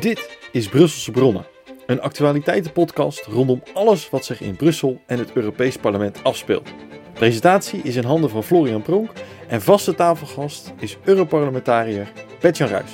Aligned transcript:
Dit 0.00 0.38
is 0.52 0.68
Brusselse 0.68 1.10
Bronnen, 1.10 1.46
een 1.86 2.00
actualiteitenpodcast 2.00 3.24
rondom 3.24 3.62
alles 3.74 4.10
wat 4.10 4.24
zich 4.24 4.40
in 4.40 4.56
Brussel 4.56 5.00
en 5.06 5.18
het 5.18 5.32
Europees 5.32 5.76
Parlement 5.76 6.24
afspeelt. 6.24 6.68
Presentatie 7.12 7.80
is 7.82 7.96
in 7.96 8.04
handen 8.04 8.30
van 8.30 8.42
Florian 8.42 8.82
Pronk 8.82 9.10
en 9.48 9.62
vaste 9.62 9.94
tafelgast 9.94 10.72
is 10.78 10.96
Europarlementariër 11.04 12.12
Petjan 12.38 12.68
Ruijs. 12.68 12.90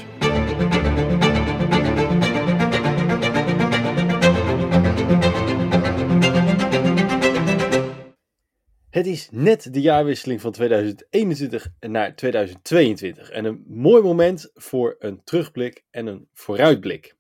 Het 8.93 9.07
is 9.07 9.29
net 9.31 9.73
de 9.73 9.81
jaarwisseling 9.81 10.41
van 10.41 10.53
2021 10.53 11.73
naar 11.81 12.17
2022 12.17 13.31
en 13.31 13.45
een 13.45 13.65
mooi 13.67 14.03
moment 14.03 14.51
voor 14.55 14.97
een 14.99 15.25
terugblik 15.25 15.85
en 15.91 16.07
een 16.07 16.29
vooruitblik. 16.33 17.15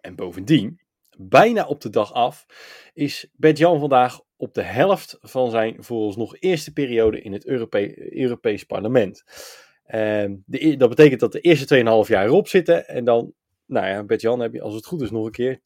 En 0.00 0.14
bovendien, 0.14 0.80
bijna 1.16 1.66
op 1.66 1.80
de 1.80 1.90
dag 1.90 2.12
af, 2.12 2.46
is 2.94 3.30
Bert-Jan 3.32 3.80
vandaag 3.80 4.20
op 4.36 4.54
de 4.54 4.62
helft 4.62 5.18
van 5.20 5.50
zijn 5.50 5.84
vooralsnog 5.84 6.36
eerste 6.38 6.72
periode 6.72 7.20
in 7.20 7.32
het 7.32 7.46
Europe 7.46 8.14
Europees 8.14 8.64
Parlement. 8.64 9.24
Ehm, 9.86 10.34
e-, 10.50 10.76
dat 10.76 10.88
betekent 10.88 11.20
dat 11.20 11.32
de 11.32 11.40
eerste 11.40 11.66
2,5 12.04 12.08
jaar 12.08 12.24
erop 12.24 12.48
zitten 12.48 12.88
en 12.88 13.04
dan, 13.04 13.32
nou 13.66 13.86
ja, 13.86 14.04
Bert-Jan 14.04 14.40
heb 14.40 14.52
je 14.52 14.62
als 14.62 14.74
het 14.74 14.86
goed 14.86 15.02
is 15.02 15.10
nog 15.10 15.24
een 15.24 15.32
keer 15.32 15.60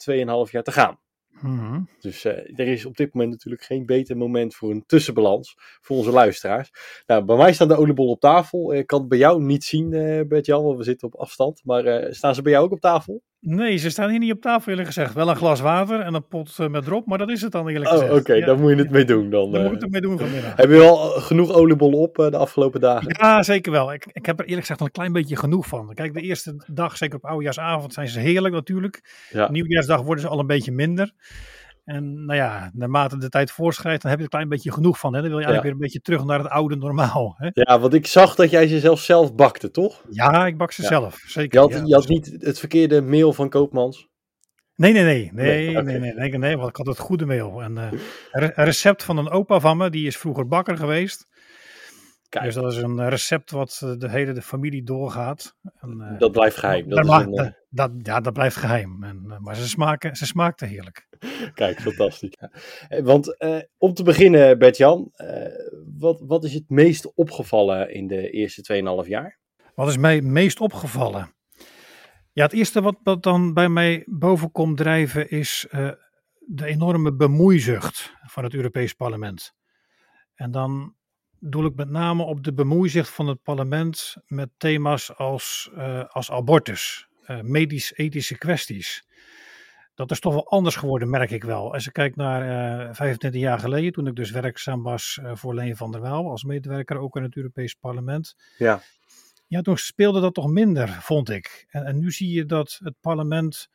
2,5 0.47 0.51
jaar 0.51 0.63
te 0.63 0.73
gaan. 0.73 0.99
Mhm. 1.41 1.81
Dus 2.01 2.25
eh, 2.25 2.59
er 2.59 2.67
is 2.69 2.85
op 2.85 2.97
dit 2.97 3.15
moment 3.15 3.33
natuurlijk 3.33 3.63
geen 3.63 3.87
beter 3.87 4.17
moment 4.17 4.55
voor 4.55 4.71
een 4.71 4.87
tussenbalans 4.87 5.55
voor 5.81 5.97
onze 5.97 6.11
luisteraars. 6.11 6.71
Nou, 7.07 7.25
bij 7.25 7.37
mij 7.37 7.53
staan 7.53 7.69
de 7.69 7.77
oliebollen 7.77 8.13
op 8.13 8.21
tafel. 8.21 8.75
Ik 8.75 8.87
kan 8.87 9.01
het 9.01 9.09
bij 9.09 9.19
jou 9.19 9.43
niet 9.43 9.65
zien, 9.65 9.93
eh 9.93 10.27
Bert-Jan, 10.27 10.65
want 10.65 10.79
we 10.79 10.85
zitten 10.85 11.09
op 11.09 11.21
afstand. 11.21 11.61
Maar 11.65 11.85
eh, 11.85 12.13
staan 12.13 12.35
ze 12.35 12.43
bij 12.43 12.53
jou 12.53 12.65
ook 12.65 12.73
op 12.73 12.81
tafel? 12.81 13.23
Nee, 13.41 13.77
ze 13.77 13.91
staan 13.91 14.11
hier 14.11 14.19
niet 14.19 14.33
op 14.33 14.41
tafel 14.41 14.69
eerlijk 14.71 14.87
gezegd. 14.87 15.15
Wel 15.15 15.29
een 15.29 15.37
glas 15.37 15.61
water 15.61 16.01
en 16.01 16.15
een 16.15 16.27
pot 16.27 16.59
eh, 16.59 16.69
met 16.69 16.85
drop, 16.85 17.07
maar 17.07 17.19
dat 17.19 17.31
is 17.31 17.41
het 17.43 17.53
dan 17.53 17.69
eerlijk 17.69 17.91
Oh, 17.91 17.99
gezegd. 17.99 18.13
oké, 18.13 18.33
Ja, 18.33 18.47
daar 18.47 18.59
moet 18.59 18.71
je 18.71 18.77
het 18.77 18.91
mee 18.91 19.05
doen 19.05 19.31
dan. 19.31 19.51
Daar 19.53 19.61
eh. 19.61 19.67
moet 19.67 19.77
ik 19.77 19.83
het 19.83 19.91
mee 19.91 20.01
doen 20.01 20.19
vanmiddag. 20.19 20.57
Heb 20.57 20.71
je 20.71 20.77
wel 20.77 20.97
genoeg 20.97 21.53
oliebollen 21.53 21.99
op 21.99 22.19
eh, 22.19 22.31
de 22.31 22.37
afgelopen 22.37 22.81
dagen? 22.81 23.15
Ja, 23.21 23.43
zeker 23.43 23.73
wel. 23.73 23.93
Ik, 23.93 24.07
ik 24.13 24.27
heb 24.27 24.39
er 24.39 24.45
eerlijk 24.45 24.61
gezegd 24.61 24.81
al 24.81 24.87
een 24.87 24.93
klein 24.93 25.13
beetje 25.13 25.37
genoeg 25.37 25.67
van. 25.67 25.95
Kijk, 25.95 26.15
de 26.15 26.21
eerste 26.21 26.65
dag, 26.67 26.97
zeker 26.97 27.17
op 27.17 27.25
oudejaarsavond, 27.25 27.93
zijn 27.93 28.09
ze 28.09 28.21
heerlijk 28.21 28.55
natuurlijk. 28.55 29.27
Ja. 29.31 29.51
Nieuwjaarsdag 29.51 30.03
worden 30.03 30.25
ze 30.25 30.31
al 30.31 30.39
een 30.39 30.47
beetje 30.47 30.73
minder. 30.73 31.13
En 31.89 32.25
nou 32.25 32.39
ja, 32.39 32.71
naarmate 32.75 33.19
de 33.19 33.29
tijd 33.29 33.51
voorschrijdt, 33.51 34.03
dan 34.03 34.11
heb 34.11 34.21
je 34.21 34.27
er 34.27 34.33
een 34.33 34.39
klein 34.39 34.49
beetje 34.49 34.73
genoeg 34.73 34.99
van. 34.99 35.15
Hè? 35.15 35.21
Dan 35.21 35.31
wil 35.31 35.39
je 35.39 35.45
eigenlijk 35.45 35.63
weer 35.63 35.73
een 35.87 35.93
beetje 35.93 36.01
terug 36.01 36.25
naar 36.25 36.39
het 36.39 36.49
oude 36.49 36.77
normaal. 36.77 37.35
Hè? 37.39 37.49
Ja, 37.53 37.81
want 37.81 37.95
ik 37.95 38.07
zag 38.07 38.35
dat 38.35 38.51
jij 38.51 38.67
ze 38.69 38.79
zelf 38.81 39.01
zelf 39.01 39.35
bakte, 39.35 39.71
toch? 39.71 40.03
Ja, 40.11 40.47
ik 40.47 40.57
bak 40.57 40.73
ze 40.73 40.83
Ja. 40.83 40.89
zelf. 40.89 41.23
Je 41.23 41.31
Zeker. 41.31 41.61
had, 41.61 41.73
ja. 41.73 41.83
je 41.85 41.95
had 41.95 42.09
niet 42.09 42.37
het 42.39 42.59
verkeerde 42.59 43.01
meel 43.03 43.33
van 43.33 43.49
Koopmans. 43.49 44.09
Nee, 44.75 44.93
nee, 44.93 45.03
nee. 45.03 45.31
Nee, 45.33 45.71
Nee, 45.75 45.83
nee, 45.83 45.99
nee, 45.99 46.13
nee, 46.15 46.39
nee, 46.39 46.57
want 46.57 46.69
ik 46.69 46.77
had 46.77 46.87
het 46.87 46.99
goede 46.99 47.27
meel. 47.27 47.63
En, 47.63 47.77
een 47.77 48.01
een 48.33 48.65
recept 48.65 49.03
van 49.05 49.19
een 49.19 49.31
opa 49.31 49.61
van 49.61 49.77
me, 49.77 49.91
die 49.91 50.07
is 50.07 50.17
vroeger 50.17 50.49
bakker 50.49 50.77
geweest. 50.77 51.28
Kijk. 52.29 52.45
Dus 52.45 52.55
dat 52.55 52.73
is 52.73 52.79
een 52.79 53.09
recept 53.09 53.51
wat 53.51 53.81
eh, 53.85 53.93
de 53.99 54.11
hele 54.11 54.33
de 54.33 54.43
familie 54.43 54.83
doorgaat. 54.83 55.57
En, 55.81 56.01
eh, 56.01 56.19
Dat 56.19 56.33
blijft 56.33 56.57
geheim. 56.57 56.89
Dat 56.89 57.05
is 57.05 57.11
een, 57.11 57.35
eh, 57.35 57.51
dat, 57.69 57.91
ja, 58.03 58.21
dat 58.21 58.33
blijft 58.33 58.57
geheim. 58.57 59.05
En, 59.05 59.25
eh, 59.31 59.39
maar 59.39 59.57
ze 59.57 59.69
smaken, 59.69 60.17
ze 60.17 60.27
smaakten 60.27 60.69
heerlijk. 60.69 61.07
Kijk, 61.55 61.81
fantastisch. 61.81 62.33
Eh, 62.89 63.03
Want 63.05 63.37
eh, 63.39 63.59
om 63.79 63.95
te 63.95 64.03
beginnen, 64.03 64.59
Bert-Jan, 64.59 65.11
eh, 65.15 65.47
wat, 65.99 66.23
wat 66.27 66.45
is 66.45 66.55
het 66.55 66.69
meest 66.71 67.15
opgevallen 67.15 67.95
in 67.95 68.07
de 68.07 68.31
eerste 68.31 68.63
2,5 68.63 69.09
jaar? 69.09 69.39
Wat 69.75 69.89
is 69.89 69.97
mij 69.97 70.21
meest 70.21 70.61
opgevallen? 70.61 71.33
Ja, 72.33 72.45
het 72.45 72.53
eerste 72.53 72.81
wat, 72.81 72.97
wat 73.03 73.23
dan 73.23 73.55
bij 73.55 73.69
mij 73.69 74.03
boven 74.07 74.51
komt 74.51 74.77
drijven 74.77 75.31
is 75.31 75.67
eh, 75.71 75.91
de 76.39 76.67
enorme 76.67 77.15
bemoeizucht 77.15 78.13
van 78.27 78.45
het 78.45 78.55
Europees 78.55 78.93
Parlement. 78.93 79.53
En 80.35 80.51
dan 80.51 80.95
doel 81.41 81.65
ik 81.65 81.75
met 81.75 81.89
name 81.89 82.23
op 82.23 82.45
de 82.45 82.53
bemoeizucht 82.53 83.11
van 83.11 83.27
het 83.27 83.43
parlement 83.43 84.17
met 84.27 84.49
thema's 84.57 85.17
als, 85.17 85.71
eh, 85.75 86.05
als 86.09 86.31
abortus, 86.31 87.09
eh, 87.25 87.41
medisch-ethische 87.41 88.39
kwesties. 88.39 89.07
Dat 89.95 90.11
is 90.11 90.21
toch 90.21 90.33
wel 90.33 90.49
anders 90.49 90.77
geworden, 90.77 91.11
merk 91.11 91.31
ik 91.31 91.45
wel. 91.45 91.73
Als 91.73 91.87
ik 91.87 91.93
kijk 91.93 92.17
naar 92.17 92.43
eh 92.89 92.95
25 92.95 93.41
jaar 93.41 93.59
geleden, 93.59 93.93
toen 93.93 94.07
ik 94.07 94.15
dus 94.15 94.31
werkzaam 94.31 94.83
was 94.83 95.19
voor 95.23 95.55
Leen 95.55 95.77
van 95.77 95.93
der 95.93 96.01
Waal 96.01 96.31
als 96.31 96.45
medewerker 96.45 96.99
ook 96.99 97.17
in 97.17 97.23
het 97.23 97.37
Europees 97.37 97.75
Parlement. 97.75 98.35
Ja. 98.59 98.83
Ja, 99.47 99.61
toen 99.61 99.77
speelde 99.77 100.21
dat 100.21 100.35
toch 100.35 100.51
minder, 100.51 100.89
vond 100.89 101.31
ik. 101.31 101.67
En, 101.69 101.85
en 101.85 101.99
nu 101.99 102.11
zie 102.11 102.33
je 102.33 102.47
dat 102.47 102.81
het 102.83 102.95
parlement 103.01 103.69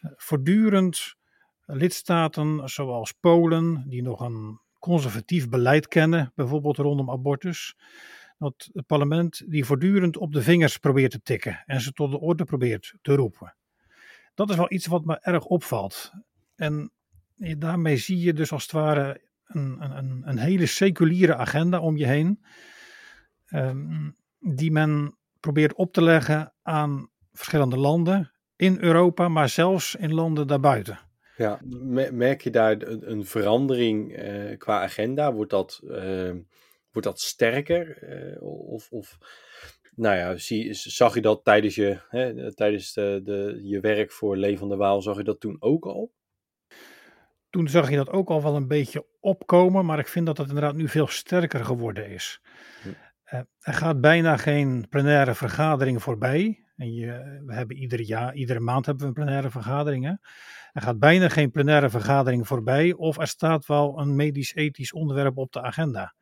voortdurend 0.00 1.14
lidstaten 1.64 2.68
zoals 2.68 3.12
Polen, 3.12 3.84
die 3.86 4.02
nog 4.02 4.20
een 4.20 4.60
conservatief 4.78 5.48
beleid 5.48 5.88
kennen, 5.88 6.32
bijvoorbeeld 6.34 6.76
rondom 6.76 7.10
abortus, 7.10 7.76
dat 8.38 8.68
het 8.72 8.86
parlement 8.86 9.42
die 9.50 9.64
voortdurend 9.64 10.16
op 10.16 10.32
de 10.32 10.42
vingers 10.42 10.78
probeert 10.78 11.10
te 11.10 11.22
tikken 11.22 11.62
en 11.66 11.80
ze 11.80 11.92
tot 11.92 12.10
de 12.10 12.20
orde 12.20 12.44
probeert 12.44 12.94
te 13.02 13.14
roepen. 13.14 13.56
Dat 14.34 14.50
is 14.50 14.56
wel 14.56 14.72
iets 14.72 14.86
wat 14.86 15.04
me 15.04 15.18
erg 15.20 15.44
opvalt. 15.44 16.12
En 16.54 16.92
daarmee 17.36 17.96
zie 17.96 18.18
je 18.20 18.32
dus 18.32 18.52
als 18.52 18.62
het 18.62 18.72
ware 18.72 19.20
een, 19.46 19.76
een, 19.84 19.96
een- 19.96 20.22
een 20.28 20.38
hele 20.38 20.66
seculiere 20.66 21.36
agenda 21.36 21.80
om 21.80 21.96
je 21.96 22.06
heen 22.06 22.44
ehm, 23.46 24.10
die 24.38 24.70
men 24.70 25.16
probeert 25.40 25.74
op 25.74 25.92
te 25.92 26.02
leggen 26.02 26.52
aan 26.62 27.08
verschillende 27.32 27.76
landen 27.76 28.32
in 28.56 28.76
Europa, 28.80 29.28
maar 29.28 29.48
zelfs 29.48 29.94
in 29.94 30.14
landen 30.14 30.46
daarbuiten. 30.46 30.98
Ja, 31.38 31.60
me- 31.64 32.12
merk 32.12 32.40
je 32.40 32.50
daar 32.50 32.82
een, 32.82 33.24
verandering 33.24 34.16
eh, 34.16 34.58
qua 34.58 34.82
agenda? 34.82 35.32
Wordt 35.32 35.50
dat, 35.50 35.80
eh, 35.88 36.30
wordt 36.92 37.08
dat 37.08 37.20
sterker? 37.20 38.02
Eh, 38.02 38.42
of, 38.42 38.90
of, 38.90 39.18
nou 39.94 40.16
ja, 40.16 40.36
zie, 40.36 40.74
zag 40.74 41.14
je 41.14 41.20
dat 41.20 41.44
tijdens 41.44 41.74
je, 41.74 42.00
hè, 42.08 42.54
tijdens 42.54 42.92
de, 42.92 43.20
de, 43.24 43.60
je 43.62 43.80
werk 43.80 44.12
voor 44.12 44.36
Lee 44.36 44.58
van 44.58 44.68
der 44.68 44.78
Waal, 44.78 45.02
zag 45.02 45.16
je 45.16 45.22
dat 45.22 45.40
toen 45.40 45.56
ook 45.58 45.86
al? 45.86 46.12
Toen 47.50 47.68
zag 47.68 47.90
je 47.90 47.96
dat 47.96 48.10
ook 48.10 48.28
al 48.28 48.42
wel 48.42 48.56
een 48.56 48.68
beetje 48.68 49.06
opkomen, 49.20 49.84
maar 49.84 49.98
ik 49.98 50.08
vind 50.08 50.26
dat 50.26 50.38
het 50.38 50.48
inderdaad 50.48 50.74
nu 50.74 50.88
veel 50.88 51.06
sterker 51.06 51.64
geworden 51.64 52.08
is. 52.08 52.40
Hm. 52.82 52.88
Er 53.60 53.74
gaat 53.74 54.00
bijna 54.00 54.36
geen 54.36 54.86
plenaire 54.88 55.34
vergadering 55.34 56.02
voorbij. 56.02 56.67
En 56.78 56.94
je, 56.94 57.42
we 57.46 57.54
hebben 57.54 57.76
ieder 57.76 58.00
jaar, 58.00 58.34
iedere 58.34 58.60
maand 58.60 58.86
hebben 58.86 59.02
we 59.02 59.08
een 59.08 59.14
plenaire 59.14 59.50
vergadering. 59.50 60.04
hè. 60.04 60.12
Er 60.72 60.82
gaat 60.82 60.98
bijna 60.98 61.28
geen 61.28 61.50
plenaire 61.50 61.90
vergadering 61.90 62.46
voorbij, 62.46 62.92
of 62.92 63.18
er 63.18 63.26
staat 63.26 63.66
wel 63.66 63.98
een 64.00 64.16
medisch-ethisch 64.16 64.92
onderwerp 64.92 65.36
op 65.36 65.52
de 65.52 65.62
agenda. 65.62 66.14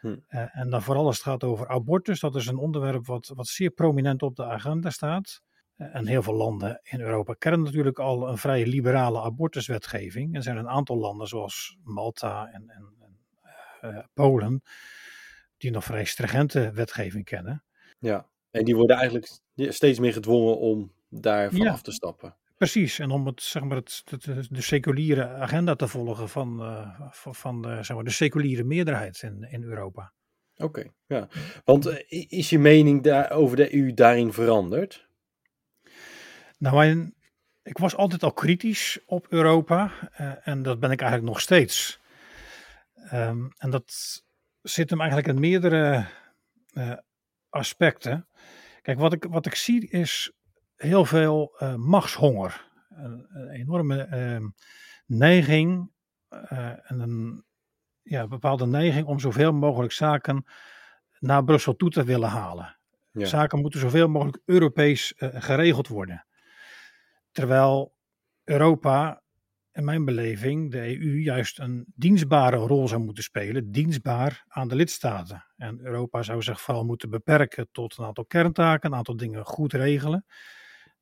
Hm. 0.00 0.16
Eh, 0.26 0.56
en 0.56 0.70
dan 0.70 0.82
vooral 0.82 1.06
als 1.06 1.16
het 1.16 1.24
gaat 1.24 1.44
over 1.44 1.68
abortus, 1.68 2.20
dat 2.20 2.36
is 2.36 2.46
een 2.46 2.56
onderwerp 2.56 3.06
wat, 3.06 3.32
wat 3.34 3.46
zeer 3.46 3.70
prominent 3.70 4.22
op 4.22 4.36
de 4.36 4.44
agenda 4.44 4.90
staat. 4.90 5.42
Eh, 5.76 5.94
En 5.94 6.06
heel 6.06 6.22
veel 6.22 6.34
landen 6.34 6.80
in 6.82 7.00
Europa 7.00 7.34
kennen 7.38 7.62
natuurlijk 7.62 7.98
al 7.98 8.28
een 8.28 8.38
vrij 8.38 8.66
liberale 8.66 9.20
abortuswetgeving. 9.22 10.36
Er 10.36 10.42
zijn 10.42 10.56
een 10.56 10.68
aantal 10.68 10.98
landen 10.98 11.26
zoals 11.26 11.76
Malta 11.82 12.46
en, 12.52 12.64
en, 12.68 12.94
en 13.00 13.16
eh, 13.80 14.04
Polen 14.14 14.62
die 15.56 15.70
nog 15.70 15.84
vrij 15.84 16.04
stringente 16.04 16.70
wetgeving 16.72 17.24
kennen. 17.24 17.64
Ja. 17.98 18.26
En 18.58 18.64
die 18.64 18.76
worden 18.76 18.96
eigenlijk 18.96 19.32
steeds 19.54 19.98
meer 19.98 20.12
gedwongen 20.12 20.58
om 20.58 20.92
daarvan 21.08 21.60
Ja. 21.60 21.70
af 21.72 21.82
te 21.82 21.92
stappen. 21.92 22.36
Precies, 22.56 22.98
en 22.98 23.10
om 23.10 23.26
het, 23.26 23.42
zeg 23.42 23.62
maar, 23.62 23.76
het, 23.76 24.02
het- 24.10 24.24
het- 24.24 24.48
de 24.50 24.60
seculiere 24.62 25.28
agenda 25.28 25.74
te 25.74 25.88
volgen 25.88 26.28
van, 26.28 26.60
eh, 26.62 27.00
van, 27.10 27.34
van 27.34 27.62
de, 27.62 27.68
zeg 27.82 27.96
maar, 27.96 28.04
de 28.04 28.10
seculiere 28.10 28.64
meerderheid 28.64 29.22
in, 29.22 29.46
in 29.50 29.62
Europa. 29.62 30.12
Oké, 30.56 30.84
ja. 31.06 31.28
Want 31.64 31.86
eh, 31.86 32.24
is 32.28 32.50
je 32.50 32.58
mening 32.58 33.02
daar, 33.02 33.30
over 33.30 33.56
de 33.56 33.74
EU 33.74 33.94
daarin 33.94 34.32
veranderd? 34.32 35.08
Nou, 36.58 36.76
mijn, 36.76 37.14
ik 37.62 37.78
was 37.78 37.96
altijd 37.96 38.22
al 38.22 38.32
kritisch 38.32 38.98
op 39.06 39.26
Europa 39.28 39.92
eh, 40.12 40.32
en 40.48 40.62
dat 40.62 40.80
ben 40.80 40.90
ik 40.90 41.00
eigenlijk 41.00 41.30
nog 41.32 41.40
steeds. 41.40 42.00
Ehm, 42.94 43.46
en 43.58 43.70
dat 43.70 43.92
zit 44.62 44.90
hem 44.90 44.98
eigenlijk 45.00 45.28
in 45.30 45.40
meerdere 45.40 46.06
eh, 46.72 46.92
aspecten. 47.50 48.28
Kijk, 48.82 48.98
wat 48.98 49.12
ik, 49.12 49.24
wat 49.24 49.46
ik 49.46 49.54
zie 49.54 49.88
is 49.88 50.32
heel 50.76 51.04
veel 51.04 51.54
eh, 51.58 51.74
machtshonger. 51.74 52.66
Een, 52.88 53.26
een 53.28 53.48
enorme 53.48 54.02
ehm, 54.02 54.48
neiging 55.06 55.90
eh, 56.28 56.90
en 56.90 57.00
een 57.00 57.44
ja, 58.02 58.26
bepaalde 58.26 58.66
neiging 58.66 59.06
om 59.06 59.18
zoveel 59.18 59.52
mogelijk 59.52 59.92
zaken 59.92 60.44
naar 61.18 61.44
Brussel 61.44 61.76
toe 61.76 61.90
te 61.90 62.04
willen 62.04 62.28
halen. 62.28 62.78
Ja. 63.10 63.26
Zaken 63.26 63.60
moeten 63.60 63.80
zoveel 63.80 64.08
mogelijk 64.08 64.42
Europees 64.44 65.14
eh, 65.14 65.28
geregeld 65.32 65.88
worden. 65.88 66.26
Terwijl 67.30 67.96
Europa, 68.44 69.22
in 69.78 69.84
mijn 69.84 70.04
beleving, 70.04 70.70
de 70.70 71.00
EU 71.00 71.18
juist 71.18 71.58
een 71.58 71.86
dienstbare 71.94 72.56
rol 72.56 72.88
zou 72.88 73.02
moeten 73.02 73.22
spelen, 73.22 73.72
dienstbaar 73.72 74.44
aan 74.48 74.68
de 74.68 74.74
lidstaten. 74.74 75.44
En 75.56 75.80
Europa 75.80 76.22
zou 76.22 76.42
zich 76.42 76.60
vooral 76.60 76.84
moeten 76.84 77.10
beperken 77.10 77.68
tot 77.72 77.98
een 77.98 78.04
aantal 78.04 78.24
kerntaken, 78.24 78.90
een 78.90 78.96
aantal 78.96 79.16
dingen 79.16 79.44
goed 79.44 79.72
regelen. 79.72 80.24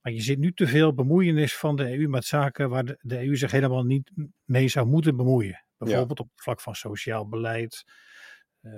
Maar 0.00 0.12
je 0.12 0.20
ziet 0.20 0.38
nu 0.38 0.52
te 0.52 0.66
veel 0.66 0.94
bemoeienis 0.94 1.56
van 1.56 1.76
de 1.76 1.98
EU 1.98 2.08
met 2.08 2.24
zaken 2.24 2.68
waar 2.68 2.84
de, 2.84 2.98
de 3.00 3.26
EU 3.26 3.36
zich 3.36 3.50
helemaal 3.50 3.84
niet 3.84 4.10
mee 4.44 4.68
zou 4.68 4.86
moeten 4.86 5.16
bemoeien. 5.16 5.64
Bijvoorbeeld 5.78 6.20
op 6.20 6.30
het 6.34 6.42
vlak 6.42 6.60
van 6.60 6.74
sociaal 6.74 7.28
beleid, 7.28 7.84
uh, 8.62 8.72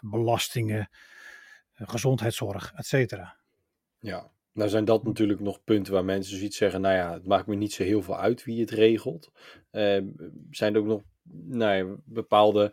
belastingen, 0.00 0.88
uh, 1.76 1.88
gezondheidszorg, 1.88 2.72
et 2.74 2.86
cetera. 2.86 3.36
Ja, 3.98 4.30
nou 4.52 4.68
zijn 4.68 4.84
dat 4.84 5.04
natuurlijk 5.04 5.40
nog 5.40 5.64
punten 5.64 5.92
waar 5.92 6.04
mensen 6.04 6.36
zoiets 6.36 6.56
zeggen, 6.56 6.80
nou 6.80 6.94
ja, 6.94 7.12
het 7.12 7.26
maakt 7.26 7.46
me 7.46 7.54
niet 7.54 7.72
zo 7.72 7.82
heel 7.82 8.02
veel 8.02 8.18
uit 8.18 8.44
wie 8.44 8.60
het 8.60 8.70
regelt. 8.70 9.32
Uh, 9.72 9.98
zijn 10.50 10.74
er 10.74 10.80
ook 10.80 10.86
nog 10.86 11.02
nou 11.32 11.74
ja, 11.74 11.96
bepaalde 12.04 12.72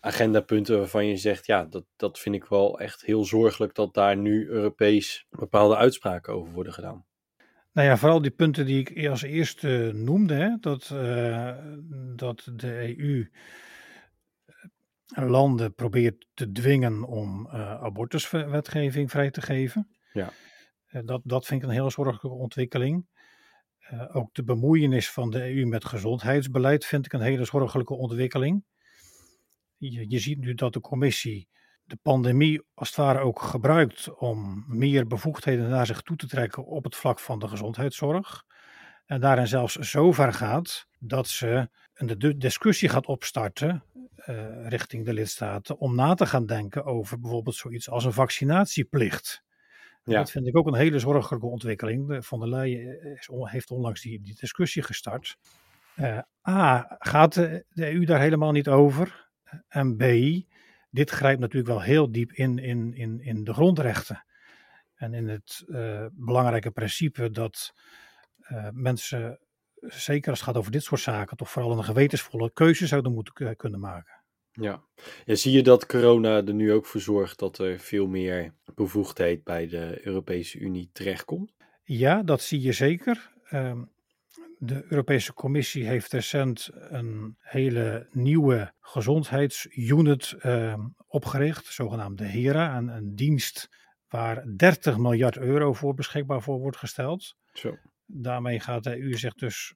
agendapunten 0.00 0.78
waarvan 0.78 1.06
je 1.06 1.16
zegt, 1.16 1.46
ja, 1.46 1.64
dat, 1.64 1.84
dat 1.96 2.18
vind 2.18 2.34
ik 2.34 2.44
wel 2.44 2.80
echt 2.80 3.02
heel 3.04 3.24
zorgelijk 3.24 3.74
dat 3.74 3.94
daar 3.94 4.16
nu 4.16 4.48
Europees 4.48 5.26
bepaalde 5.30 5.76
uitspraken 5.76 6.34
over 6.34 6.52
worden 6.52 6.72
gedaan. 6.72 7.04
Nou 7.72 7.88
ja, 7.88 7.96
vooral 7.96 8.22
die 8.22 8.30
punten 8.30 8.66
die 8.66 8.88
ik 8.88 9.08
als 9.08 9.22
eerste 9.22 9.90
noemde, 9.94 10.34
hè, 10.34 10.56
dat, 10.60 10.90
uh, 10.92 11.56
dat 12.16 12.50
de 12.56 12.98
EU 12.98 13.30
landen 15.14 15.74
probeert 15.74 16.26
te 16.34 16.52
dwingen 16.52 17.04
om 17.04 17.46
uh, 17.46 17.82
abortuswetgeving 17.82 19.10
vrij 19.10 19.30
te 19.30 19.42
geven. 19.42 19.88
Ja. 20.12 20.32
Uh, 20.90 21.02
dat, 21.04 21.20
dat 21.24 21.46
vind 21.46 21.62
ik 21.62 21.68
een 21.68 21.74
heel 21.74 21.90
zorgelijke 21.90 22.28
ontwikkeling. 22.28 23.06
Uh, 23.92 24.16
ook 24.16 24.34
de 24.34 24.44
bemoeienis 24.44 25.10
van 25.10 25.30
de 25.30 25.54
EU 25.54 25.66
met 25.66 25.84
gezondheidsbeleid 25.84 26.84
vind 26.84 27.06
ik 27.06 27.12
een 27.12 27.20
hele 27.20 27.44
zorgelijke 27.44 27.94
ontwikkeling. 27.94 28.64
Je, 29.76 30.10
je 30.10 30.18
ziet 30.18 30.38
nu 30.38 30.54
dat 30.54 30.72
de 30.72 30.80
commissie 30.80 31.48
de 31.84 31.98
pandemie 32.02 32.62
als 32.74 32.88
het 32.88 32.96
ware 32.96 33.18
ook 33.18 33.42
gebruikt 33.42 34.14
om 34.14 34.64
meer 34.68 35.06
bevoegdheden 35.06 35.68
naar 35.68 35.86
zich 35.86 36.02
toe 36.02 36.16
te 36.16 36.26
trekken 36.26 36.66
op 36.66 36.84
het 36.84 36.96
vlak 36.96 37.18
van 37.18 37.38
de 37.38 37.48
gezondheidszorg. 37.48 38.44
En 39.06 39.20
daarin 39.20 39.46
zelfs 39.46 39.74
zo 39.74 40.12
ver 40.12 40.32
gaat 40.32 40.86
dat 40.98 41.28
ze 41.28 41.68
een 41.94 42.34
discussie 42.38 42.88
gaat 42.88 43.06
opstarten 43.06 43.84
uh, 44.26 44.68
richting 44.68 45.04
de 45.04 45.12
lidstaten 45.12 45.78
om 45.78 45.94
na 45.94 46.14
te 46.14 46.26
gaan 46.26 46.46
denken 46.46 46.84
over 46.84 47.20
bijvoorbeeld 47.20 47.56
zoiets 47.56 47.90
als 47.90 48.04
een 48.04 48.12
vaccinatieplicht. 48.12 49.42
Ja. 50.04 50.18
Dat 50.18 50.30
vind 50.30 50.46
ik 50.46 50.56
ook 50.56 50.66
een 50.66 50.74
hele 50.74 50.98
zorgelijke 50.98 51.46
ontwikkeling. 51.46 52.26
Van 52.26 52.38
der 52.38 52.48
Leyen 52.48 53.02
is, 53.02 53.28
heeft 53.30 53.70
onlangs 53.70 54.00
die, 54.00 54.20
die 54.20 54.34
discussie 54.34 54.82
gestart. 54.82 55.36
Uh, 55.96 56.18
A, 56.48 56.96
gaat 56.98 57.34
de, 57.34 57.64
de 57.68 57.92
EU 57.92 58.04
daar 58.04 58.20
helemaal 58.20 58.52
niet 58.52 58.68
over? 58.68 59.28
En 59.68 59.96
B, 59.96 60.02
dit 60.90 61.10
grijpt 61.10 61.40
natuurlijk 61.40 61.72
wel 61.72 61.82
heel 61.82 62.12
diep 62.12 62.32
in, 62.32 62.58
in, 62.58 62.94
in, 62.94 63.20
in 63.20 63.44
de 63.44 63.52
grondrechten. 63.52 64.24
En 64.94 65.14
in 65.14 65.28
het 65.28 65.64
uh, 65.66 66.06
belangrijke 66.12 66.70
principe 66.70 67.30
dat 67.30 67.74
uh, 68.38 68.68
mensen, 68.72 69.38
zeker 69.80 70.30
als 70.30 70.38
het 70.38 70.48
gaat 70.48 70.56
over 70.56 70.72
dit 70.72 70.82
soort 70.82 71.00
zaken, 71.00 71.36
toch 71.36 71.50
vooral 71.50 71.78
een 71.78 71.84
gewetensvolle 71.84 72.52
keuze 72.52 72.86
zouden 72.86 73.12
moeten 73.12 73.56
kunnen 73.56 73.80
maken. 73.80 74.19
Ja. 74.52 74.82
ja, 75.24 75.34
zie 75.34 75.52
je 75.52 75.62
dat 75.62 75.86
corona 75.86 76.36
er 76.36 76.54
nu 76.54 76.72
ook 76.72 76.86
voor 76.86 77.00
zorgt 77.00 77.38
dat 77.38 77.58
er 77.58 77.78
veel 77.78 78.06
meer 78.06 78.54
bevoegdheid 78.74 79.44
bij 79.44 79.68
de 79.68 80.06
Europese 80.06 80.58
Unie 80.58 80.90
terechtkomt? 80.92 81.52
Ja, 81.84 82.22
dat 82.22 82.40
zie 82.40 82.60
je 82.60 82.72
zeker. 82.72 83.32
Um, 83.52 83.90
de 84.62 84.84
Europese 84.88 85.34
Commissie 85.34 85.86
heeft 85.86 86.12
recent 86.12 86.70
een 86.72 87.36
hele 87.38 88.08
nieuwe 88.10 88.72
gezondheidsunit 88.80 90.34
uh, 90.42 90.74
opgericht, 91.06 91.66
zogenaamde 91.66 92.24
HERA, 92.24 92.76
een, 92.76 92.88
een, 92.88 93.14
dienst 93.14 93.68
waar 94.08 94.44
30 94.56 94.98
miljard 94.98 95.36
euro 95.36 95.72
voor 95.72 95.94
beschikbaar 95.94 96.42
voor 96.42 96.58
wordt 96.58 96.76
gesteld. 96.76 97.36
Zo. 97.52 97.78
Daarmee 98.06 98.60
gaat 98.60 98.84
de 98.84 99.00
EU 99.02 99.14
zich 99.14 99.34
dus 99.34 99.74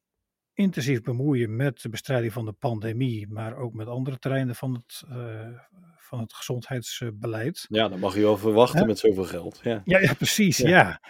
intensief 0.55 1.03
bemoeien 1.03 1.57
met 1.57 1.83
de 1.83 1.89
bestrijding 1.89 2.33
van 2.33 2.45
de 2.45 2.53
pandemie, 2.53 3.29
maar 3.29 3.57
ook 3.57 3.75
met 3.75 3.87
andere 3.87 4.19
terreinen 4.19 4.55
van 4.55 4.75
het, 4.75 5.03
uh, 5.11 5.59
van 5.97 6.21
het 6.21 6.33
gezondheidsbeleid. 6.33 7.67
Ja, 7.69 7.89
dat 7.89 7.99
mag 7.99 8.15
je 8.15 8.21
wel 8.21 8.37
verwachten 8.37 8.87
met 8.87 8.99
zoveel 8.99 9.25
geld. 9.25 9.61
Ja, 9.63 9.83
ja, 9.85 9.99
ja 9.99 10.15
precies. 10.15 10.59
Ja. 10.59 11.01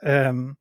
ja. 0.00 0.26
Um, 0.26 0.56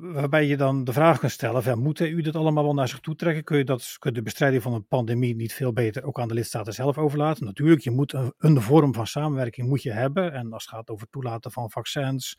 waarbij 0.00 0.46
je 0.46 0.56
dan 0.56 0.84
de 0.84 0.92
vraag 0.92 1.18
kunt 1.18 1.32
stellen: 1.32 1.62
van, 1.62 1.78
moet 1.78 2.00
u 2.00 2.22
dit 2.22 2.36
allemaal 2.36 2.64
wel 2.64 2.74
naar 2.74 2.88
zich 2.88 3.00
toe 3.00 3.14
trekken? 3.14 3.44
Kun 3.44 3.58
je, 3.58 3.64
dat, 3.64 3.96
kun 3.98 4.10
je 4.10 4.16
de 4.16 4.22
bestrijding 4.22 4.62
van 4.62 4.72
een 4.72 4.86
pandemie 4.86 5.34
niet 5.34 5.52
veel 5.52 5.72
beter 5.72 6.04
ook 6.04 6.20
aan 6.20 6.28
de 6.28 6.34
lidstaten 6.34 6.72
zelf 6.72 6.98
overlaten? 6.98 7.44
Natuurlijk, 7.44 7.80
je 7.80 7.90
moet 7.90 8.12
een, 8.12 8.34
een 8.38 8.60
vorm 8.60 8.94
van 8.94 9.06
samenwerking 9.06 9.68
moet 9.68 9.82
je 9.82 9.92
hebben. 9.92 10.32
En 10.32 10.52
als 10.52 10.64
het 10.64 10.74
gaat 10.74 10.90
over 10.90 11.08
toelaten 11.10 11.52
van 11.52 11.70
vaccins, 11.70 12.38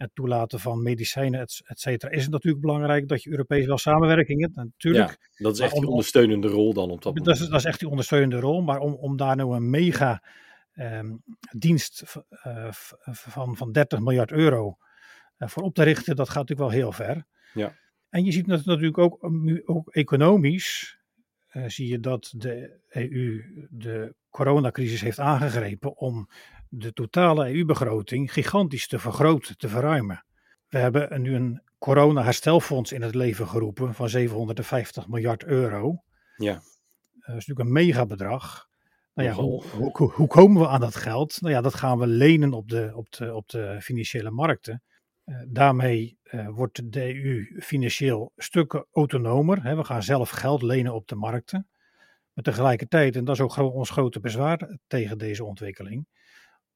het 0.00 0.14
toelaten 0.14 0.60
van 0.60 0.82
medicijnen, 0.82 1.40
et, 1.40 1.60
et 1.64 1.80
cetera, 1.80 2.12
is 2.12 2.22
het 2.22 2.30
natuurlijk 2.30 2.62
belangrijk 2.62 3.08
dat 3.08 3.22
je 3.22 3.30
Europees 3.30 3.66
wel 3.66 3.78
samenwerking 3.78 4.40
hebt. 4.40 4.56
Natuurlijk. 4.56 5.18
Ja, 5.32 5.44
dat 5.44 5.54
is 5.54 5.60
echt 5.60 5.74
die 5.74 5.88
ondersteunende 5.88 6.48
rol 6.48 6.72
dan 6.72 6.90
op 6.90 7.02
dat 7.02 7.14
moment. 7.14 7.24
Dat 7.24 7.34
is, 7.34 7.48
dat 7.48 7.58
is 7.58 7.64
echt 7.64 7.78
die 7.78 7.88
ondersteunende 7.88 8.40
rol, 8.40 8.62
maar 8.62 8.78
om, 8.78 8.94
om 8.94 9.16
daar 9.16 9.36
nou 9.36 9.56
een 9.56 9.70
mega 9.70 10.24
eh, 10.72 11.00
dienst 11.58 12.14
uh, 12.46 12.66
van, 13.10 13.56
van 13.56 13.72
30 13.72 13.98
miljard 13.98 14.32
euro 14.32 14.76
uh, 15.38 15.48
voor 15.48 15.62
op 15.62 15.74
te 15.74 15.82
richten, 15.82 16.16
dat 16.16 16.28
gaat 16.28 16.48
natuurlijk 16.48 16.70
wel 16.70 16.80
heel 16.80 16.92
ver. 16.92 17.26
Ja. 17.54 17.76
En 18.08 18.24
je 18.24 18.32
ziet 18.32 18.46
natuurlijk 18.46 18.98
ook, 18.98 19.30
ook 19.64 19.90
economisch, 19.90 20.98
zie 21.66 21.88
je 21.88 22.00
dat 22.00 22.32
de 22.36 22.80
EU 22.88 23.42
de 23.70 24.14
coronacrisis 24.30 25.00
heeft 25.00 25.18
aangegrepen 25.18 25.96
om 25.96 26.28
de 26.72 26.92
totale 26.92 27.54
EU-begroting 27.54 28.32
gigantisch 28.32 28.88
te 28.88 28.98
vergroten, 28.98 29.58
te 29.58 29.68
verruimen. 29.68 30.24
We 30.68 30.78
hebben 30.78 31.22
nu 31.22 31.34
een 31.34 31.62
corona-herstelfonds 31.78 32.92
in 32.92 33.02
het 33.02 33.14
leven 33.14 33.48
geroepen 33.48 33.94
van 33.94 34.08
750 34.08 35.08
miljard 35.08 35.44
euro. 35.44 36.02
Ja. 36.36 36.52
Dat 37.12 37.38
is 37.38 37.46
natuurlijk 37.46 37.60
een 37.60 37.72
megabedrag. 37.72 38.68
Nou 39.14 39.28
ja, 39.28 39.34
hoe, 39.34 39.64
hoe, 39.66 40.12
hoe, 40.12 40.26
komen 40.26 40.62
we 40.62 40.68
aan 40.68 40.80
dat 40.80 40.96
geld? 40.96 41.40
Nou 41.40 41.54
ja, 41.54 41.60
dat 41.60 41.74
gaan 41.74 41.98
we 41.98 42.06
lenen 42.06 42.52
op 42.52 42.68
de, 42.68 42.92
op 42.94 43.10
de, 43.10 43.34
op 43.34 43.48
de 43.48 43.78
financiële 43.80 44.30
markten. 44.30 44.82
Uh, 45.24 45.36
daarmee 45.48 46.18
uh, 46.22 46.48
wordt 46.48 46.92
de 46.92 47.24
EU 47.24 47.60
financieel 47.60 48.32
stukken 48.36 48.86
autonomer. 48.92 49.62
Hè. 49.62 49.76
We 49.76 49.84
gaan 49.84 50.02
zelf 50.02 50.30
geld 50.30 50.62
lenen 50.62 50.94
op 50.94 51.08
de 51.08 51.14
markten. 51.14 51.68
Maar 52.32 52.44
tegelijkertijd, 52.44 53.16
en 53.16 53.24
dat 53.24 53.34
is 53.34 53.42
ook 53.42 53.56
ons 53.56 53.90
grote 53.90 54.20
bezwaar 54.20 54.78
tegen 54.86 55.18
deze 55.18 55.44
ontwikkeling, 55.44 56.06